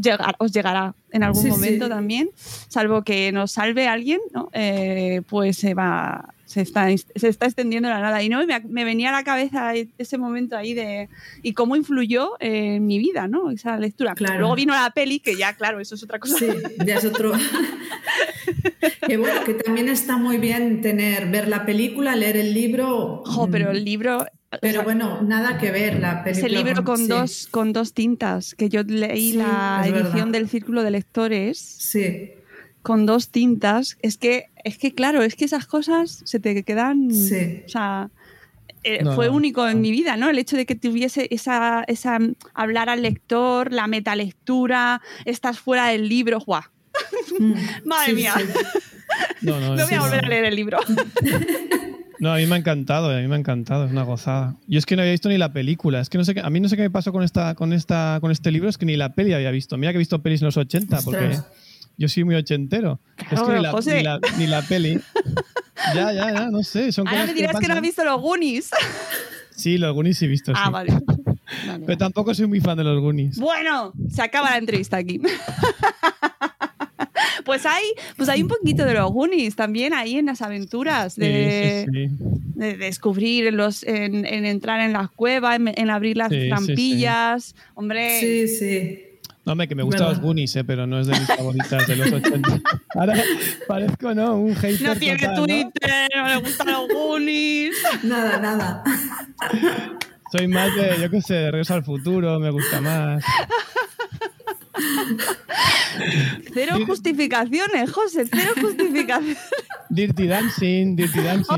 [0.00, 2.30] llegar- os llegará en algún momento también,
[2.68, 4.48] salvo que nos salve alguien, ¿no?
[4.52, 8.24] Eh, pues se va, se está, se está extendiendo la nada.
[8.24, 11.08] Y no, me, me venía a la cabeza ese momento ahí de
[11.44, 13.52] y cómo influyó en mi vida, ¿no?
[13.52, 14.16] Esa lectura.
[14.16, 14.40] Claro.
[14.40, 16.38] Luego vino la peli, que ya, claro, eso es otra cosa.
[16.38, 16.48] Sí,
[16.84, 17.30] ya es otro.
[19.06, 23.22] que bueno, que también está muy bien tener, ver la película, leer el libro.
[23.26, 24.26] Jo, pero mm, el libro.
[24.60, 26.48] Pero bueno, nada que ver la película.
[26.48, 27.06] Ese libro con, sí.
[27.06, 30.26] dos, con dos tintas, que yo leí Sí, la edición verdad.
[30.32, 32.32] del Círculo de Lectores Sí,
[32.82, 33.96] con dos tintas.
[34.02, 37.10] Es que, es que claro, es que esas cosas se te quedan.
[37.12, 37.62] Sí.
[37.66, 38.10] O sea,
[38.82, 39.82] eh, No, fue no, único en no.
[39.82, 40.30] mi vida, ¿no?
[40.30, 42.18] El hecho de que tuviese esa, esa
[42.54, 46.62] hablar al lector, la metalectura, estás fuera del libro, ¡guau!
[47.38, 47.52] Mm,
[47.84, 48.34] Madre sí, mía.
[48.36, 48.44] sí.
[49.42, 50.78] No, no, voy a volver a leer el libro.
[52.20, 54.54] No, a mí me ha encantado, a mí me ha encantado, es una gozada.
[54.66, 56.50] Yo es que no había visto ni la película, es que no sé qué, a
[56.50, 58.84] mí no sé qué me pasó con esta, con esta, con este libro, es que
[58.84, 59.78] ni la peli había visto.
[59.78, 61.38] Mira que he visto pelis en los 80, porque.
[61.96, 63.00] Yo soy muy ochentero.
[63.16, 63.96] Claro, es que ni la, José.
[63.96, 65.00] ni, la, ni la peli.
[65.94, 66.92] ya, ya, ya, no sé.
[66.92, 68.70] Son Ahora cosas me dirás que no has visto los Goonies.
[69.50, 70.52] Sí, los Goonies sí he visto.
[70.54, 70.72] Ah, sí.
[70.72, 70.92] vale.
[71.66, 73.38] Vale, Pero tampoco soy muy fan de los Goonies.
[73.38, 75.20] Bueno, se acaba la entrevista aquí.
[77.44, 77.84] Pues hay,
[78.16, 82.08] pues hay un poquito de los Goonies también ahí en las aventuras de, Sí, sí,
[82.08, 82.16] sí.
[82.54, 86.36] de descubrir, en los, en, en entrar en las cuevas, en, en abrir las Sí,
[86.36, 86.48] sí, sí.
[86.48, 87.54] trampillas.
[87.74, 89.04] Hombre, Sí, sí.
[89.50, 91.96] No, hombre, que me gustan los Goonies, eh, pero no es de mis favoritas de
[91.96, 92.60] los 80.
[92.94, 93.14] Ahora
[93.66, 94.36] parezco, ¿no?
[94.36, 95.44] Un hater no tiene total.
[95.44, 97.74] Twitter, no le gustan los Goonies.
[98.04, 98.84] Nada, nada.
[100.30, 103.24] Soy más de, yo qué sé, de Regreso al Futuro, me gusta más.
[106.54, 109.38] Cero justificaciones, José, cero justificaciones.
[109.88, 111.56] Dirty Dancing, Dirty Dancing.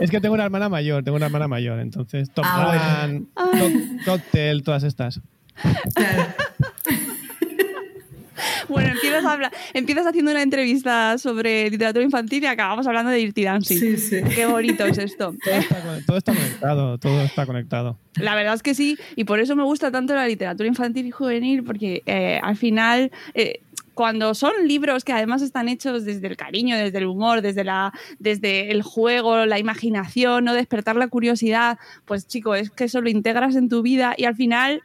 [0.00, 4.10] Es que tengo una hermana mayor, tengo una hermana mayor, entonces Top Ah, Gun, Co-
[4.12, 5.20] Cocktail, todas estas.
[5.94, 6.26] Claro.
[8.68, 13.18] Bueno, empiezas, a hablar- empiezas haciendo una entrevista sobre literatura infantil y acabamos hablando de
[13.18, 13.78] Dirty Dancing.
[13.78, 14.16] Sí, sí.
[14.34, 15.34] Qué bonito es esto.
[15.44, 17.98] Todo está, con- todo está conectado, todo está conectado.
[18.16, 21.10] La verdad es que sí, y por eso me gusta tanto la literatura infantil y
[21.10, 23.60] juvenil, porque eh, al final, eh,
[23.94, 27.92] cuando son libros que además están hechos desde el cariño, desde el humor, desde, la,
[28.18, 33.10] desde el juego, la imaginación, no despertar la curiosidad, pues chico, es que eso lo
[33.10, 34.80] integras en tu vida y al final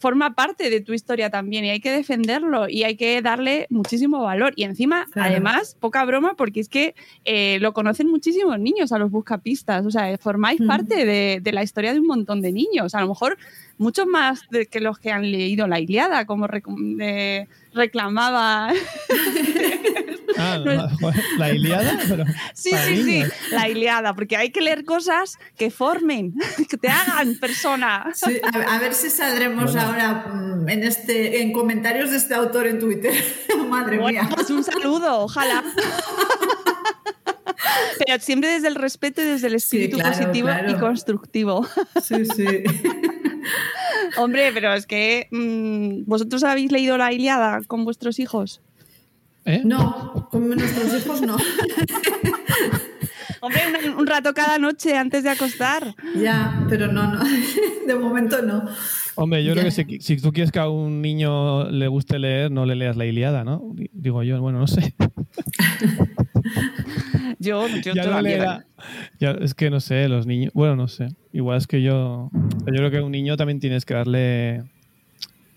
[0.00, 4.22] forma parte de tu historia también y hay que defenderlo y hay que darle muchísimo
[4.22, 4.52] valor.
[4.56, 5.30] Y encima, Claro.
[5.30, 9.86] además, poca broma, porque es que eh, lo conocen muchísimos niños a los buscapistas.
[9.86, 10.68] O sea, formáis Ujú.
[10.68, 12.94] parte de, de la historia de un montón de niños.
[12.94, 13.38] A lo mejor
[13.78, 18.72] muchos más de que los que han leído La Iliada, como de- reclamaba.
[20.38, 20.58] Ah,
[21.38, 22.24] la Iliada, pero.
[22.54, 23.22] sí, sí, sí.
[23.52, 26.34] La Iliada, porque hay que leer cosas que formen,
[26.68, 28.06] que te hagan persona.
[28.14, 29.88] Sí, a, a ver si saldremos Bueno.
[29.88, 33.12] ahora mm, en este en comentarios de este autor en Twitter.
[33.68, 34.30] Madre Bueno, mía.
[34.34, 35.62] pues un saludo, ojalá.
[37.98, 40.70] Pero siempre desde el respeto y desde el Sí, espíritu claro, positivo claro.
[40.70, 41.68] y constructivo.
[42.02, 42.44] Sí, sí.
[44.16, 48.60] Hombre, pero es que mm, vosotros habéis leído la Iliada con vuestros hijos.
[49.54, 49.62] ¿Eh?
[49.64, 51.36] No, con nuestros hijos no.
[53.42, 55.94] Hombre, un, un rato cada noche antes de acostar.
[56.20, 57.20] Ya, pero no, no.
[57.86, 58.64] De momento no.
[59.14, 62.50] Hombre, yo creo que si, si tú quieres que a un niño le guste leer,
[62.50, 63.62] no le leas la Iliada, ¿no?
[63.92, 64.94] Digo yo, bueno, no sé.
[67.38, 68.66] Yo, yo ya lo todavía- leerá.
[69.18, 70.52] Ya, es que no sé, los niños.
[70.54, 71.08] Bueno, no sé.
[71.32, 72.30] Igual es que yo.
[72.32, 74.64] Yo creo que a un niño también tienes que darle.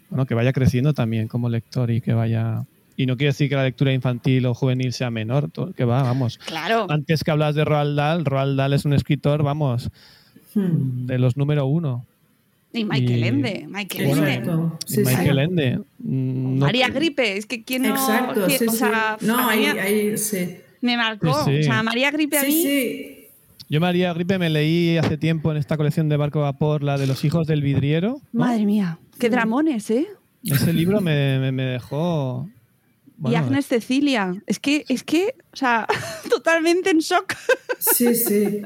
[0.09, 2.63] Bueno, que vaya creciendo también como lector y que vaya.
[2.95, 6.37] Y no quiere decir que la lectura infantil o juvenil sea menor, que va, vamos.
[6.37, 6.85] Claro.
[6.89, 9.89] Antes que hablas de Roald Dahl, Roald Dahl es un escritor, vamos,
[10.53, 11.07] Hmm.
[11.07, 12.05] de los número uno.
[12.71, 13.65] Y Michael y- Ende.
[13.69, 14.51] Michael Bueno, Ende.
[14.85, 15.01] Sí, sí.
[15.05, 15.77] Michael Ende.
[15.99, 17.89] mm, no- María Gripe, es que quién no.
[17.89, 19.25] Exacto, quién- sí, o sea, sí.
[19.25, 20.57] No, ahí, sí.
[20.81, 21.33] me marcó.
[21.45, 21.59] Sí, sí.
[21.61, 22.61] O sea, María Gripe a Sí, mí.
[22.63, 23.17] sí.
[23.69, 27.07] Yo María Gripe me leí hace tiempo en esta colección de Barco Vapor, la de
[27.07, 28.21] los hijos del vidriero.
[28.31, 28.39] ¿no?
[28.45, 28.99] Madre mía.
[29.19, 30.05] Qué dramones, ¿eh?
[30.43, 32.47] Ese libro me, me- me dejó...
[33.17, 34.33] y bueno, Agnes Cecilia.
[34.47, 35.87] Es que, es que, o sea,
[36.29, 37.35] totalmente en shock.
[37.79, 38.61] Sí, sí.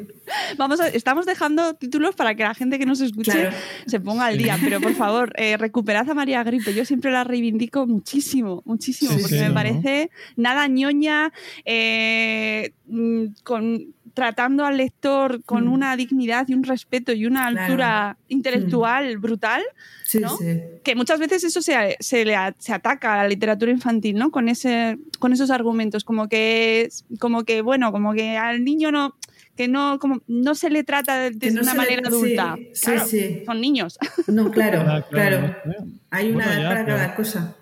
[0.57, 3.55] Vamos a- estamos dejando títulos para que la gente que nos escuche Claro.
[3.85, 6.73] se ponga al día, pero por favor, eh, recuperad a María Gripe.
[6.73, 9.53] Yo siempre la reivindico muchísimo, muchísimo, Sí, porque sí, me ¿no?
[9.53, 11.31] parece nada ñoña,
[11.65, 15.71] eh, mm, con, tratando al lector con Mm.
[15.73, 17.59] una dignidad y un respeto y una Claro.
[17.65, 19.61] altura intelectual brutal,
[20.03, 20.35] Sí, ¿No?
[20.37, 20.59] sí.
[20.83, 24.31] que muchas veces eso se, se le a- se ataca a la literatura infantil, ¿no?
[24.31, 26.89] Con, ese, con esos argumentos, como que,
[27.19, 29.13] como que, bueno, como que al niño no
[29.55, 32.57] que no, como, no se le trata de, de no una le- manera adulta.
[32.73, 33.43] sí, Claro, sí.
[33.45, 33.97] Son niños.
[34.27, 35.55] No, claro, Ah, claro.
[35.63, 35.85] claro.
[36.09, 37.55] Hay una Bueno, ya, para cada cosa.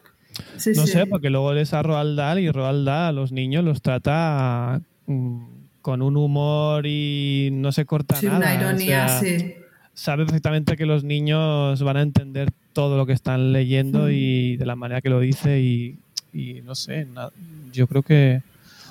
[0.57, 0.91] Sí, No sí.
[0.93, 4.81] sé, porque luego lees a Roald Dahl y Roald Dahl a los niños los trata
[5.07, 8.37] mm, con un humor y no se corta Sí, nada.
[8.39, 9.53] una o ironía, sea, sí.
[9.93, 14.11] Sabe perfectamente que los niños van a entender todo lo que están leyendo Mm.
[14.13, 15.99] y de la manera que lo dice y,
[16.33, 17.29] y no sé, na-
[17.71, 18.41] yo creo que...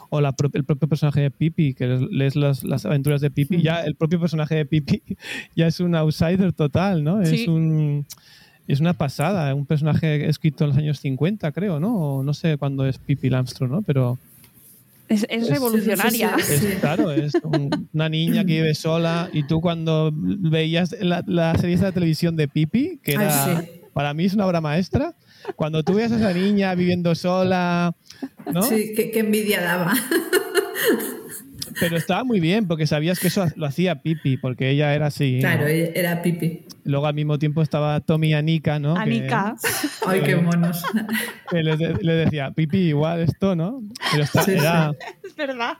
[0.09, 3.57] O la pro- el propio personaje de Pipi, que lees las, las aventuras de Pipi,
[3.57, 3.61] Mm.
[3.63, 5.03] ya el propio personaje de Pipi
[5.57, 7.25] ya es un outsider total, ¿no?
[7.27, 7.43] Sí.
[7.43, 8.07] Es un...
[8.69, 11.97] Es una pasada, un personaje escrito en los años 50, creo, ¿no?
[11.97, 13.83] O no sé cuándo es Pippi Lamström, ¿no?
[13.83, 14.17] Pero
[15.09, 16.35] Es, es revolucionaria.
[16.39, 16.67] sí, es, Sí.
[16.81, 21.77] claro, es un- una niña que vive sola y tú cuando veías la, la serie
[21.77, 23.71] de televisión de Pippi, que Ay, era, sí.
[23.93, 25.15] para mí es una obra maestra,
[25.57, 27.95] cuando tú veías a esa niña viviendo sola,
[28.53, 28.63] ¿no?
[28.63, 29.93] Sí, qué, qué envidia daba.
[31.81, 35.35] Pero estaba muy bien porque sabías que eso lo hacía Pippi, porque ella era así.
[35.35, 35.41] ¿no?
[35.41, 36.65] Claro, era Pipi.
[36.85, 38.95] Luego al mismo tiempo estaba Tommy y Anika, ¿no?
[38.95, 39.57] Que- Anika.
[40.07, 40.83] Ay, qué monos.
[41.51, 43.83] Le, de- le decía, Pippi, igual esto, ¿no?
[44.13, 44.59] Pero está- Sí, sí.
[44.59, 44.93] era,
[45.25, 45.79] Es verdad.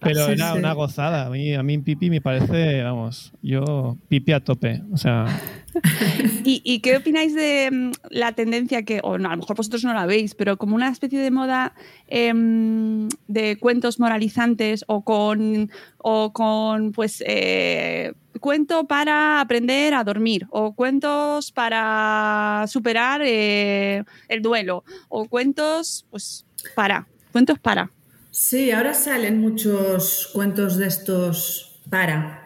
[0.00, 0.58] Pero Sí, era sí.
[0.58, 1.26] una gozada.
[1.26, 4.82] A mí, a mí Pipi me parece, vamos, yo Pipi a tope.
[4.92, 5.26] O sea,
[6.44, 9.84] ¿Y, y qué opináis de mm, la tendencia que, o no, a lo mejor vosotros
[9.84, 11.74] no la veis, pero como una especie de moda
[12.08, 20.46] em, de cuentos moralizantes o con, o con pues, eh, cuento para aprender a dormir,
[20.50, 27.90] o cuentos para superar eh, el duelo, o cuentos, pues, para, cuentos para.
[28.30, 32.36] Sí, ahora salen muchos cuentos de estos para.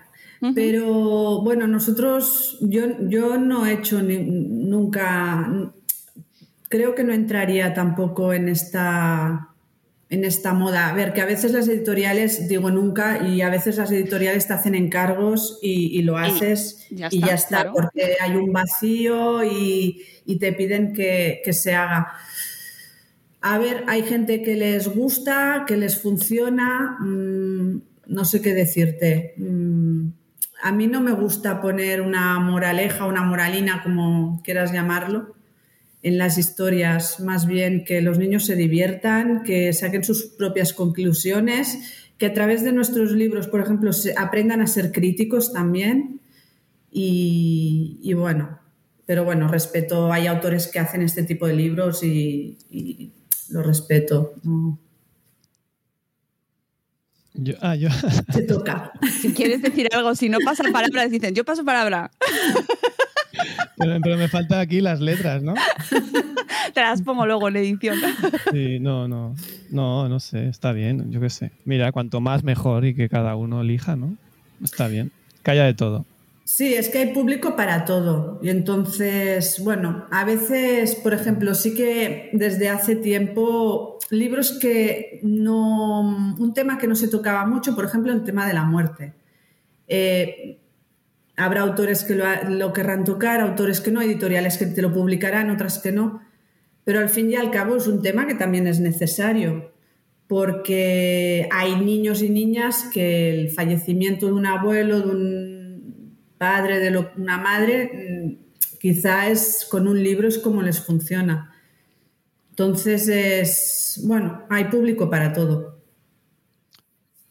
[0.54, 5.50] Pero bueno, nosotros, yo, yo no he hecho ni- nunca,
[6.68, 9.48] creo que no entraría tampoco en esta,
[10.10, 10.88] en esta moda.
[10.90, 14.52] A ver, que a veces las editoriales, digo nunca, y a veces las editoriales te
[14.52, 17.72] hacen encargos y, y lo haces ya y ya está, claro.
[17.72, 22.12] porque hay un vacío y, y te piden que, que se haga.
[23.46, 29.34] A ver, hay gente que les gusta, que les funciona, mm, no sé qué decirte.
[29.36, 30.06] Mm,
[30.62, 35.34] a mí no me gusta poner una moraleja, una moralina, como quieras llamarlo,
[36.02, 37.20] en las historias.
[37.20, 41.66] Más bien que los niños se diviertan, que saquen sus propias conclusiones,
[42.16, 46.18] que a través de nuestros libros, por ejemplo, se- aprendan a ser críticos también.
[46.90, 48.58] Y, bueno,
[49.04, 52.56] pero bueno, respeto, hay autores que hacen este tipo de libros y
[53.50, 54.34] lo respeto.
[54.42, 54.78] No,
[57.34, 57.88] yo, ah, yo,
[58.32, 58.92] te toca.
[59.20, 62.10] Si quieres decir algo, si no pasan palabras, dicen, yo paso palabra.
[63.76, 65.54] pero, pero me faltan aquí las letras, ¿no?
[66.72, 67.98] Te las pongo luego en edición.
[68.52, 69.34] Sí, no, no,
[69.70, 71.50] no, no sé, está bien, yo qué sé.
[71.64, 74.16] Mira, cuanto más mejor y que cada uno elija, ¿no?
[74.62, 75.10] Está bien,
[75.42, 76.06] calla de todo.
[76.44, 78.38] Sí, es que hay público para todo.
[78.42, 86.00] Y entonces, bueno, a veces, por ejemplo, sí que desde hace tiempo, libros que no.
[86.38, 89.14] Un tema que no se tocaba mucho, por ejemplo, el tema de la muerte.
[89.88, 90.60] Eh,
[91.34, 95.50] habrá autores que lo, lo querrán tocar, autores que no, editoriales que te lo publicarán,
[95.50, 96.20] otras que no.
[96.84, 99.72] Pero al fin y al cabo es un tema que también es necesario,
[100.28, 105.53] porque hay niños y niñas que el fallecimiento de un abuelo, de un
[106.38, 107.90] padre, de lo- una madre,
[108.24, 111.52] mm, quizá es con un libro es como les funciona.
[112.50, 115.80] Entonces es, bueno, hay público para todo.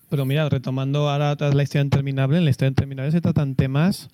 [0.09, 4.09] Pero mira, retomando ahora tras la historia interminable, en la historia interminable se tratan temas.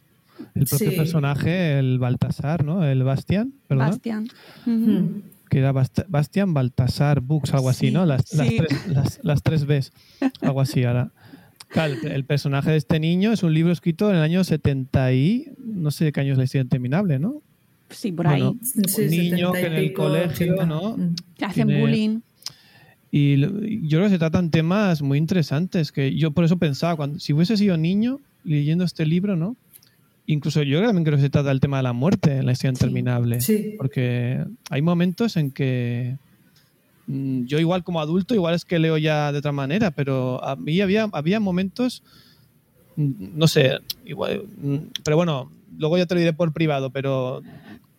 [0.55, 0.95] El propio Sí.
[0.95, 2.85] personaje, el Baltasar, ¿no?
[2.85, 3.87] El Bastian, ¿verdad?
[3.89, 4.29] Bastian.
[5.49, 8.05] Que era Bast- Bastian Baltasar Books, algo así, Sí, ¿no?
[8.05, 9.91] Las, tres, las, las tres Bs,
[10.41, 11.11] algo así ahora.
[11.69, 15.13] Claro, el, el personaje de este niño es un libro escrito en el año 70
[15.13, 17.41] y no sé de qué año es la historia interminable, ¿no?
[17.89, 18.85] Sí, por Bueno, ahí.
[18.87, 20.65] Sí, un niño 70 y que en el pico, colegio, 80.
[20.65, 20.97] ¿no?
[20.97, 21.15] Mm.
[21.37, 22.19] Te hacen tiene- bullying.
[23.11, 23.37] Y
[23.87, 27.33] yo creo que se tratan temas muy interesantes, que yo por eso pensaba, cuando, si
[27.33, 29.55] hubiese sido niño leyendo este libro, ¿no?
[30.27, 32.69] incluso yo también creo que se trata del tema de la muerte en la historia
[32.73, 33.41] interminable.
[33.41, 33.73] sí.
[33.79, 36.17] Porque hay momentos en que
[37.47, 40.79] yo igual como adulto, igual es que leo ya de otra manera, pero a mí
[40.79, 42.03] había, había momentos,
[42.95, 47.41] mm, no sé, igual, mm, pero bueno, luego ya te lo diré por privado, pero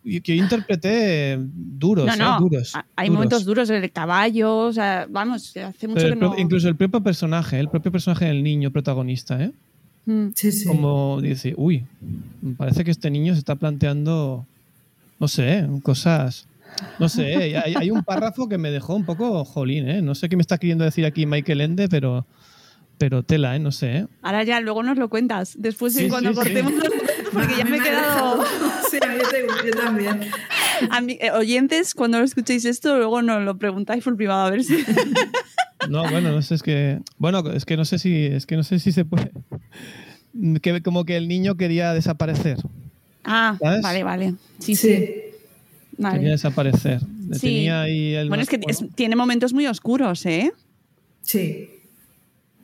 [0.03, 2.17] que yo interpreté duros, no, ¿eh?
[2.17, 2.39] no.
[2.39, 2.75] duros.
[2.75, 3.17] ha- Hay duros.
[3.17, 6.37] momentos duros del caballo, o sea, vamos, hace mucho Pero que no.
[6.39, 9.51] Incluso el propio personaje, el propio personaje del niño protagonista, ¿eh?
[10.05, 10.27] Mm.
[10.33, 10.67] Sí, sí.
[10.67, 11.83] Como dice, uy,
[12.57, 14.45] parece que este niño se está planteando,
[15.19, 16.47] no sé, cosas.
[16.99, 20.01] No sé, hay, hay un párrafo que me dejó un poco jolín, ¿eh?
[20.01, 22.25] No sé qué me está queriendo decir aquí Michael Ende, pero,
[22.97, 23.59] pero tela, ¿eh?
[23.59, 24.07] No sé, ¿eh?
[24.21, 25.55] Ahora ya, luego nos lo cuentas.
[25.57, 26.41] Después, Sí, cuando sí, sí.
[26.41, 26.73] cortemos,
[27.33, 28.43] porque ya A mí me he quedado.
[28.91, 29.19] Sí, a mí
[29.65, 30.19] yo también.
[30.89, 34.63] Ami- eh, oyentes, cuando lo escuchéis esto, luego nos lo preguntáis por privado a ver
[34.63, 34.83] si.
[35.89, 36.99] No, bueno, no sé, es que.
[37.17, 38.25] Bueno, es que no sé si.
[38.25, 39.31] Es que no sé si se puede.
[40.61, 42.57] Que como que el niño quería desaparecer.
[43.23, 43.81] Ah, ¿Sabes?
[43.81, 44.33] vale, vale.
[44.59, 45.09] Sí, sí.
[46.01, 46.17] Vale.
[46.19, 47.01] Quería desaparecer.
[47.29, 47.47] Le Sí.
[47.47, 50.51] Tenía ahí el Bueno, es que es- tiene momentos muy oscuros, ¿eh?
[51.21, 51.69] Sí.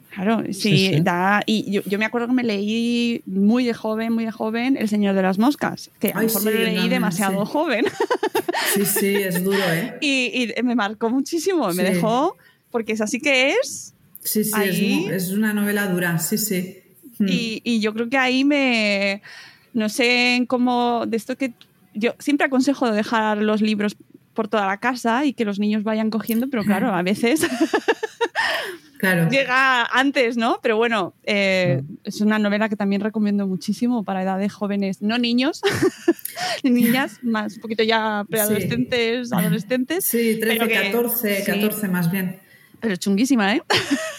[0.10, 1.00] Claro, sí, Sí, sí.
[1.02, 1.44] da.
[1.46, 4.90] Y yo, yo me acuerdo que me leí muy de joven, muy de joven, El
[4.90, 7.52] Señor de las Moscas, que a lo mejor sí, me lo leí también, demasiado sí.
[7.52, 7.86] joven.
[8.74, 9.96] Sí, sí, es duro, ¿eh?
[10.02, 12.36] y, y me marcó muchísimo, me dejó,
[12.70, 13.94] porque es así que es.
[14.24, 16.78] Sí, sí, es, Ahí- mu- es una novela dura, sí, sí.
[17.20, 19.22] Y, y yo creo que ahí me.
[19.74, 21.06] No sé cómo.
[21.08, 21.54] De esto que.
[21.98, 23.98] Yo siempre aconsejo dejar los libros
[24.34, 27.42] por toda la casa y que los niños vayan cogiendo, pero claro, a veces
[29.00, 29.30] Claro.
[29.30, 30.60] llega antes, ¿no?
[30.64, 35.62] Pero bueno, eh, es una novela que también recomiendo muchísimo para edades jóvenes, no niños,
[36.64, 41.52] ni niñas, más un poquito ya preadolescentes, adolescentes, Sí, 13, pero que- 14, sí.
[41.52, 42.40] 14 más bien.
[42.80, 43.62] Pero chunguísima, ¿eh?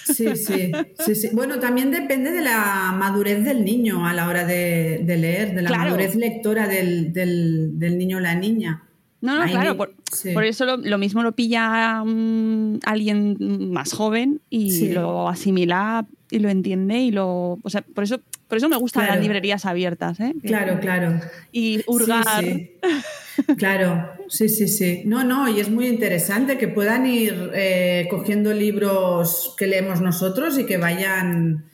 [0.05, 0.73] Sí, sí,
[1.05, 1.29] sí, sí.
[1.33, 5.63] Bueno, también depende de la madurez del niño a la hora de, de leer, de
[5.63, 5.85] la Claro.
[5.91, 8.85] madurez lectora del, del, del niño o la niña.
[9.21, 10.31] No, no, Ahí claro, me- por, sí.
[10.33, 13.37] por eso lo, lo mismo lo pilla mm, alguien
[13.73, 14.89] más joven y Sí.
[14.93, 17.59] lo asimila y lo entiende y lo...
[17.62, 19.14] O sea, por eso, por eso me gustan Claro.
[19.14, 20.35] las librerías abiertas, ¿eh?
[20.45, 21.20] Claro, claro.
[21.53, 22.24] Y hurgar.
[22.45, 22.79] Sí, sí.
[23.57, 25.03] Claro, sí, sí, sí.
[25.05, 30.59] No, no, y es muy interesante que puedan ir eh, cogiendo libros que leemos nosotros
[30.59, 31.64] y que vayan,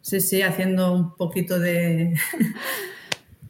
[0.00, 2.14] sí, sí, haciendo un poquito de...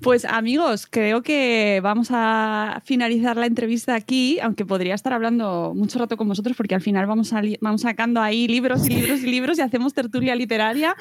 [0.02, 6.00] Pues amigos, creo que vamos a finalizar la entrevista aquí, aunque podría estar hablando mucho
[6.00, 9.58] rato con vosotros porque al final vamos, vamos sacando ahí libros y libros y libros
[9.58, 10.96] y hacemos tertulia literaria,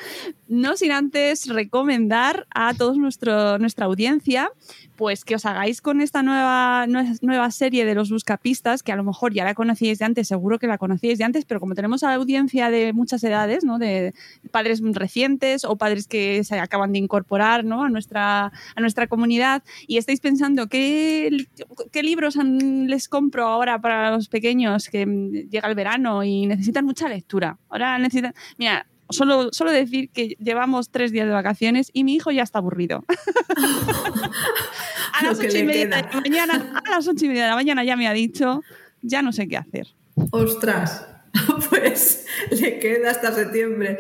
[0.48, 4.52] no sin antes recomendar a toda nuestra audiencia
[4.98, 8.96] pues que os hagáis con esta nueva, nue- nueva serie de los buscapistas, que a
[8.96, 11.74] lo mejor ya la conocíais de antes, seguro que la conocíais de antes, pero como
[11.74, 13.80] tenemos a la audiencia de muchas edades, ¿no?
[13.80, 14.14] de
[14.52, 17.82] padres recientes o padres que se acaban de incorporar ¿no?
[17.84, 18.52] a, a nuestra
[19.08, 21.46] comunidad y estáis pensando qué,
[21.92, 25.06] qué libros han- les compro ahora para los pequeños que
[25.50, 27.58] llega el verano y necesitan mucha lectura.
[27.70, 32.32] Ahora necesitan, mira, solo, solo decir que llevamos tres días de vacaciones y mi hijo
[32.32, 33.04] ya está aburrido.
[35.14, 37.56] a, las ocho y media de la mañana, a las ocho y media de la
[37.56, 38.62] mañana ya me ha dicho,
[39.02, 39.88] ya no sé qué hacer.
[40.32, 41.08] Ostras,
[41.70, 44.00] pues le queda hasta septiembre.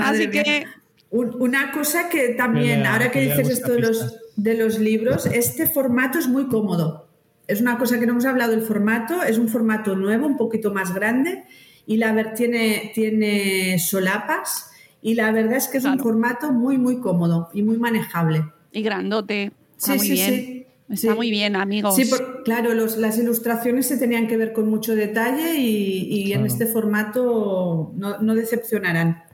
[0.00, 0.42] Así mía.
[0.42, 0.66] que
[1.12, 5.66] Un- Una cosa que también, ahora que dices esto de los, de los libros, este
[5.66, 7.06] formato es muy cómodo.
[7.46, 10.72] Es una cosa que no hemos hablado del formato, es un formato nuevo, un poquito
[10.72, 11.44] más grande,
[11.86, 14.70] y la ver tiene, tiene solapas,
[15.02, 18.44] y la verdad es que es un formato muy, muy cómodo y muy manejable.
[18.74, 20.30] y grandote, está Sí, muy sí, bien.
[20.30, 20.58] sí.
[20.88, 21.16] Está Sí.
[21.16, 21.94] muy bien, amigos.
[21.94, 26.32] Sí, por- claro, los- las ilustraciones se tenían que ver con mucho detalle y, y
[26.32, 29.24] en este formato no, no decepcionarán.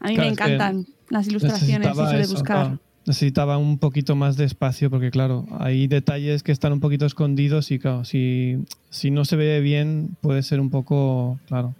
[0.00, 2.64] A mí Claro, me encantan las ilustraciones, Necesitaba eso de eso, buscar.
[2.66, 2.80] claro.
[3.06, 7.70] Necesitaba un poquito más de espacio porque, claro, hay detalles que están un poquito escondidos
[7.70, 8.58] y, claro, si,
[8.90, 11.74] si no se ve bien puede ser un poco, claro.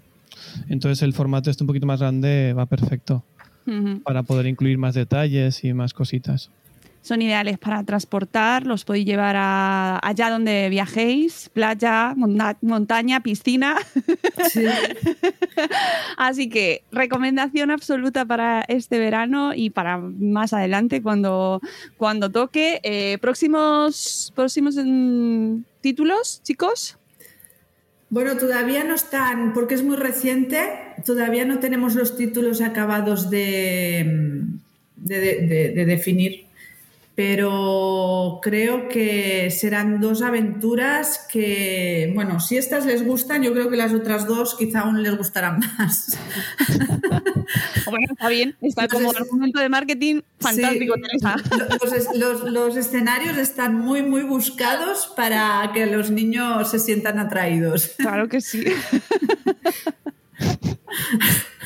[0.68, 3.24] Entonces el formato este un poquito más grande va perfecto
[4.04, 6.50] para poder incluir más detalles y más cositas.
[7.00, 13.76] Son ideales para transportar, los podéis llevar a allá donde viajéis, playa, monta- montaña, piscina.
[14.50, 14.64] Sí.
[16.16, 21.60] Así que recomendación absoluta para este verano y para más adelante cuando,
[21.96, 22.80] cuando toque.
[22.82, 26.98] Eh, próximos próximos mm, títulos, chicos.
[28.10, 30.60] Bueno, todavía no están, porque es muy reciente,
[31.04, 34.42] todavía no tenemos los títulos acabados de,
[34.96, 36.46] de, de- de definir,
[37.18, 43.76] pero creo que serán dos aventuras que, bueno, si estas les gustan, yo creo que
[43.76, 46.16] las otras dos quizá aún les gustarán más.
[47.86, 51.36] Bueno, está bien, está como argumento de marketing fantástico, Teresa.
[51.80, 57.94] Los, los, los, escenarios están muy, muy buscados para que los niños se sientan atraídos.
[57.96, 58.66] Claro que sí.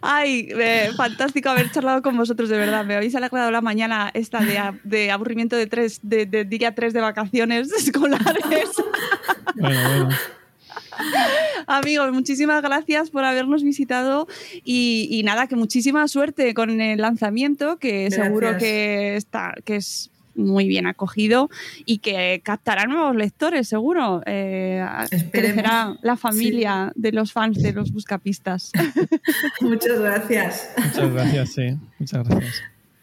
[0.00, 2.84] Ay, eh, fantástico haber charlado con vosotros, de verdad.
[2.84, 4.40] Me habéis alegrado la mañana esta
[4.84, 8.70] de, aburrimiento de tres, de, día tres de vacaciones escolares.
[9.54, 10.08] Bueno, bueno.
[11.66, 14.28] Amigos, muchísimas gracias por habernos visitado
[14.64, 20.68] y, nada, que muchísima suerte con el lanzamiento, que seguro que está, que es muy
[20.68, 21.50] bien acogido
[21.84, 24.22] y que captará nuevos lectores, seguro.
[24.26, 24.84] Eh,
[25.30, 28.72] crecerá la familia de los fans de los buscapistas.
[29.60, 30.70] Muchas gracias.
[30.76, 31.76] Muchas gracias, sí.
[31.98, 32.62] Muchas gracias.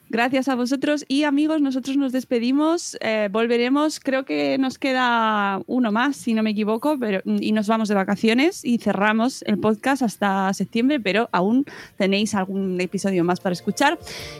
[0.09, 2.97] Gracias a vosotros y amigos, nosotros nos despedimos.
[2.99, 7.67] Eh, volveremos, creo que nos queda uno más, si no me equivoco, pero, y nos
[7.67, 11.65] vamos de vacaciones y cerramos el podcast hasta septiembre, pero aún
[11.97, 13.99] tenéis algún episodio más para escuchar.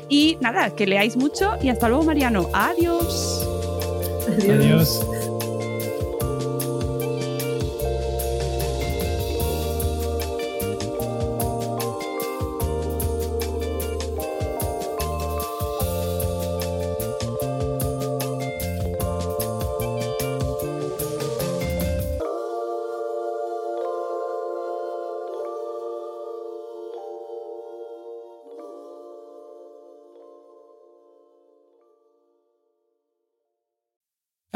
[0.10, 2.50] Y nada, que leáis mucho y hasta luego, Mariano.
[2.54, 3.48] Adiós.
[4.28, 5.19] Adiós.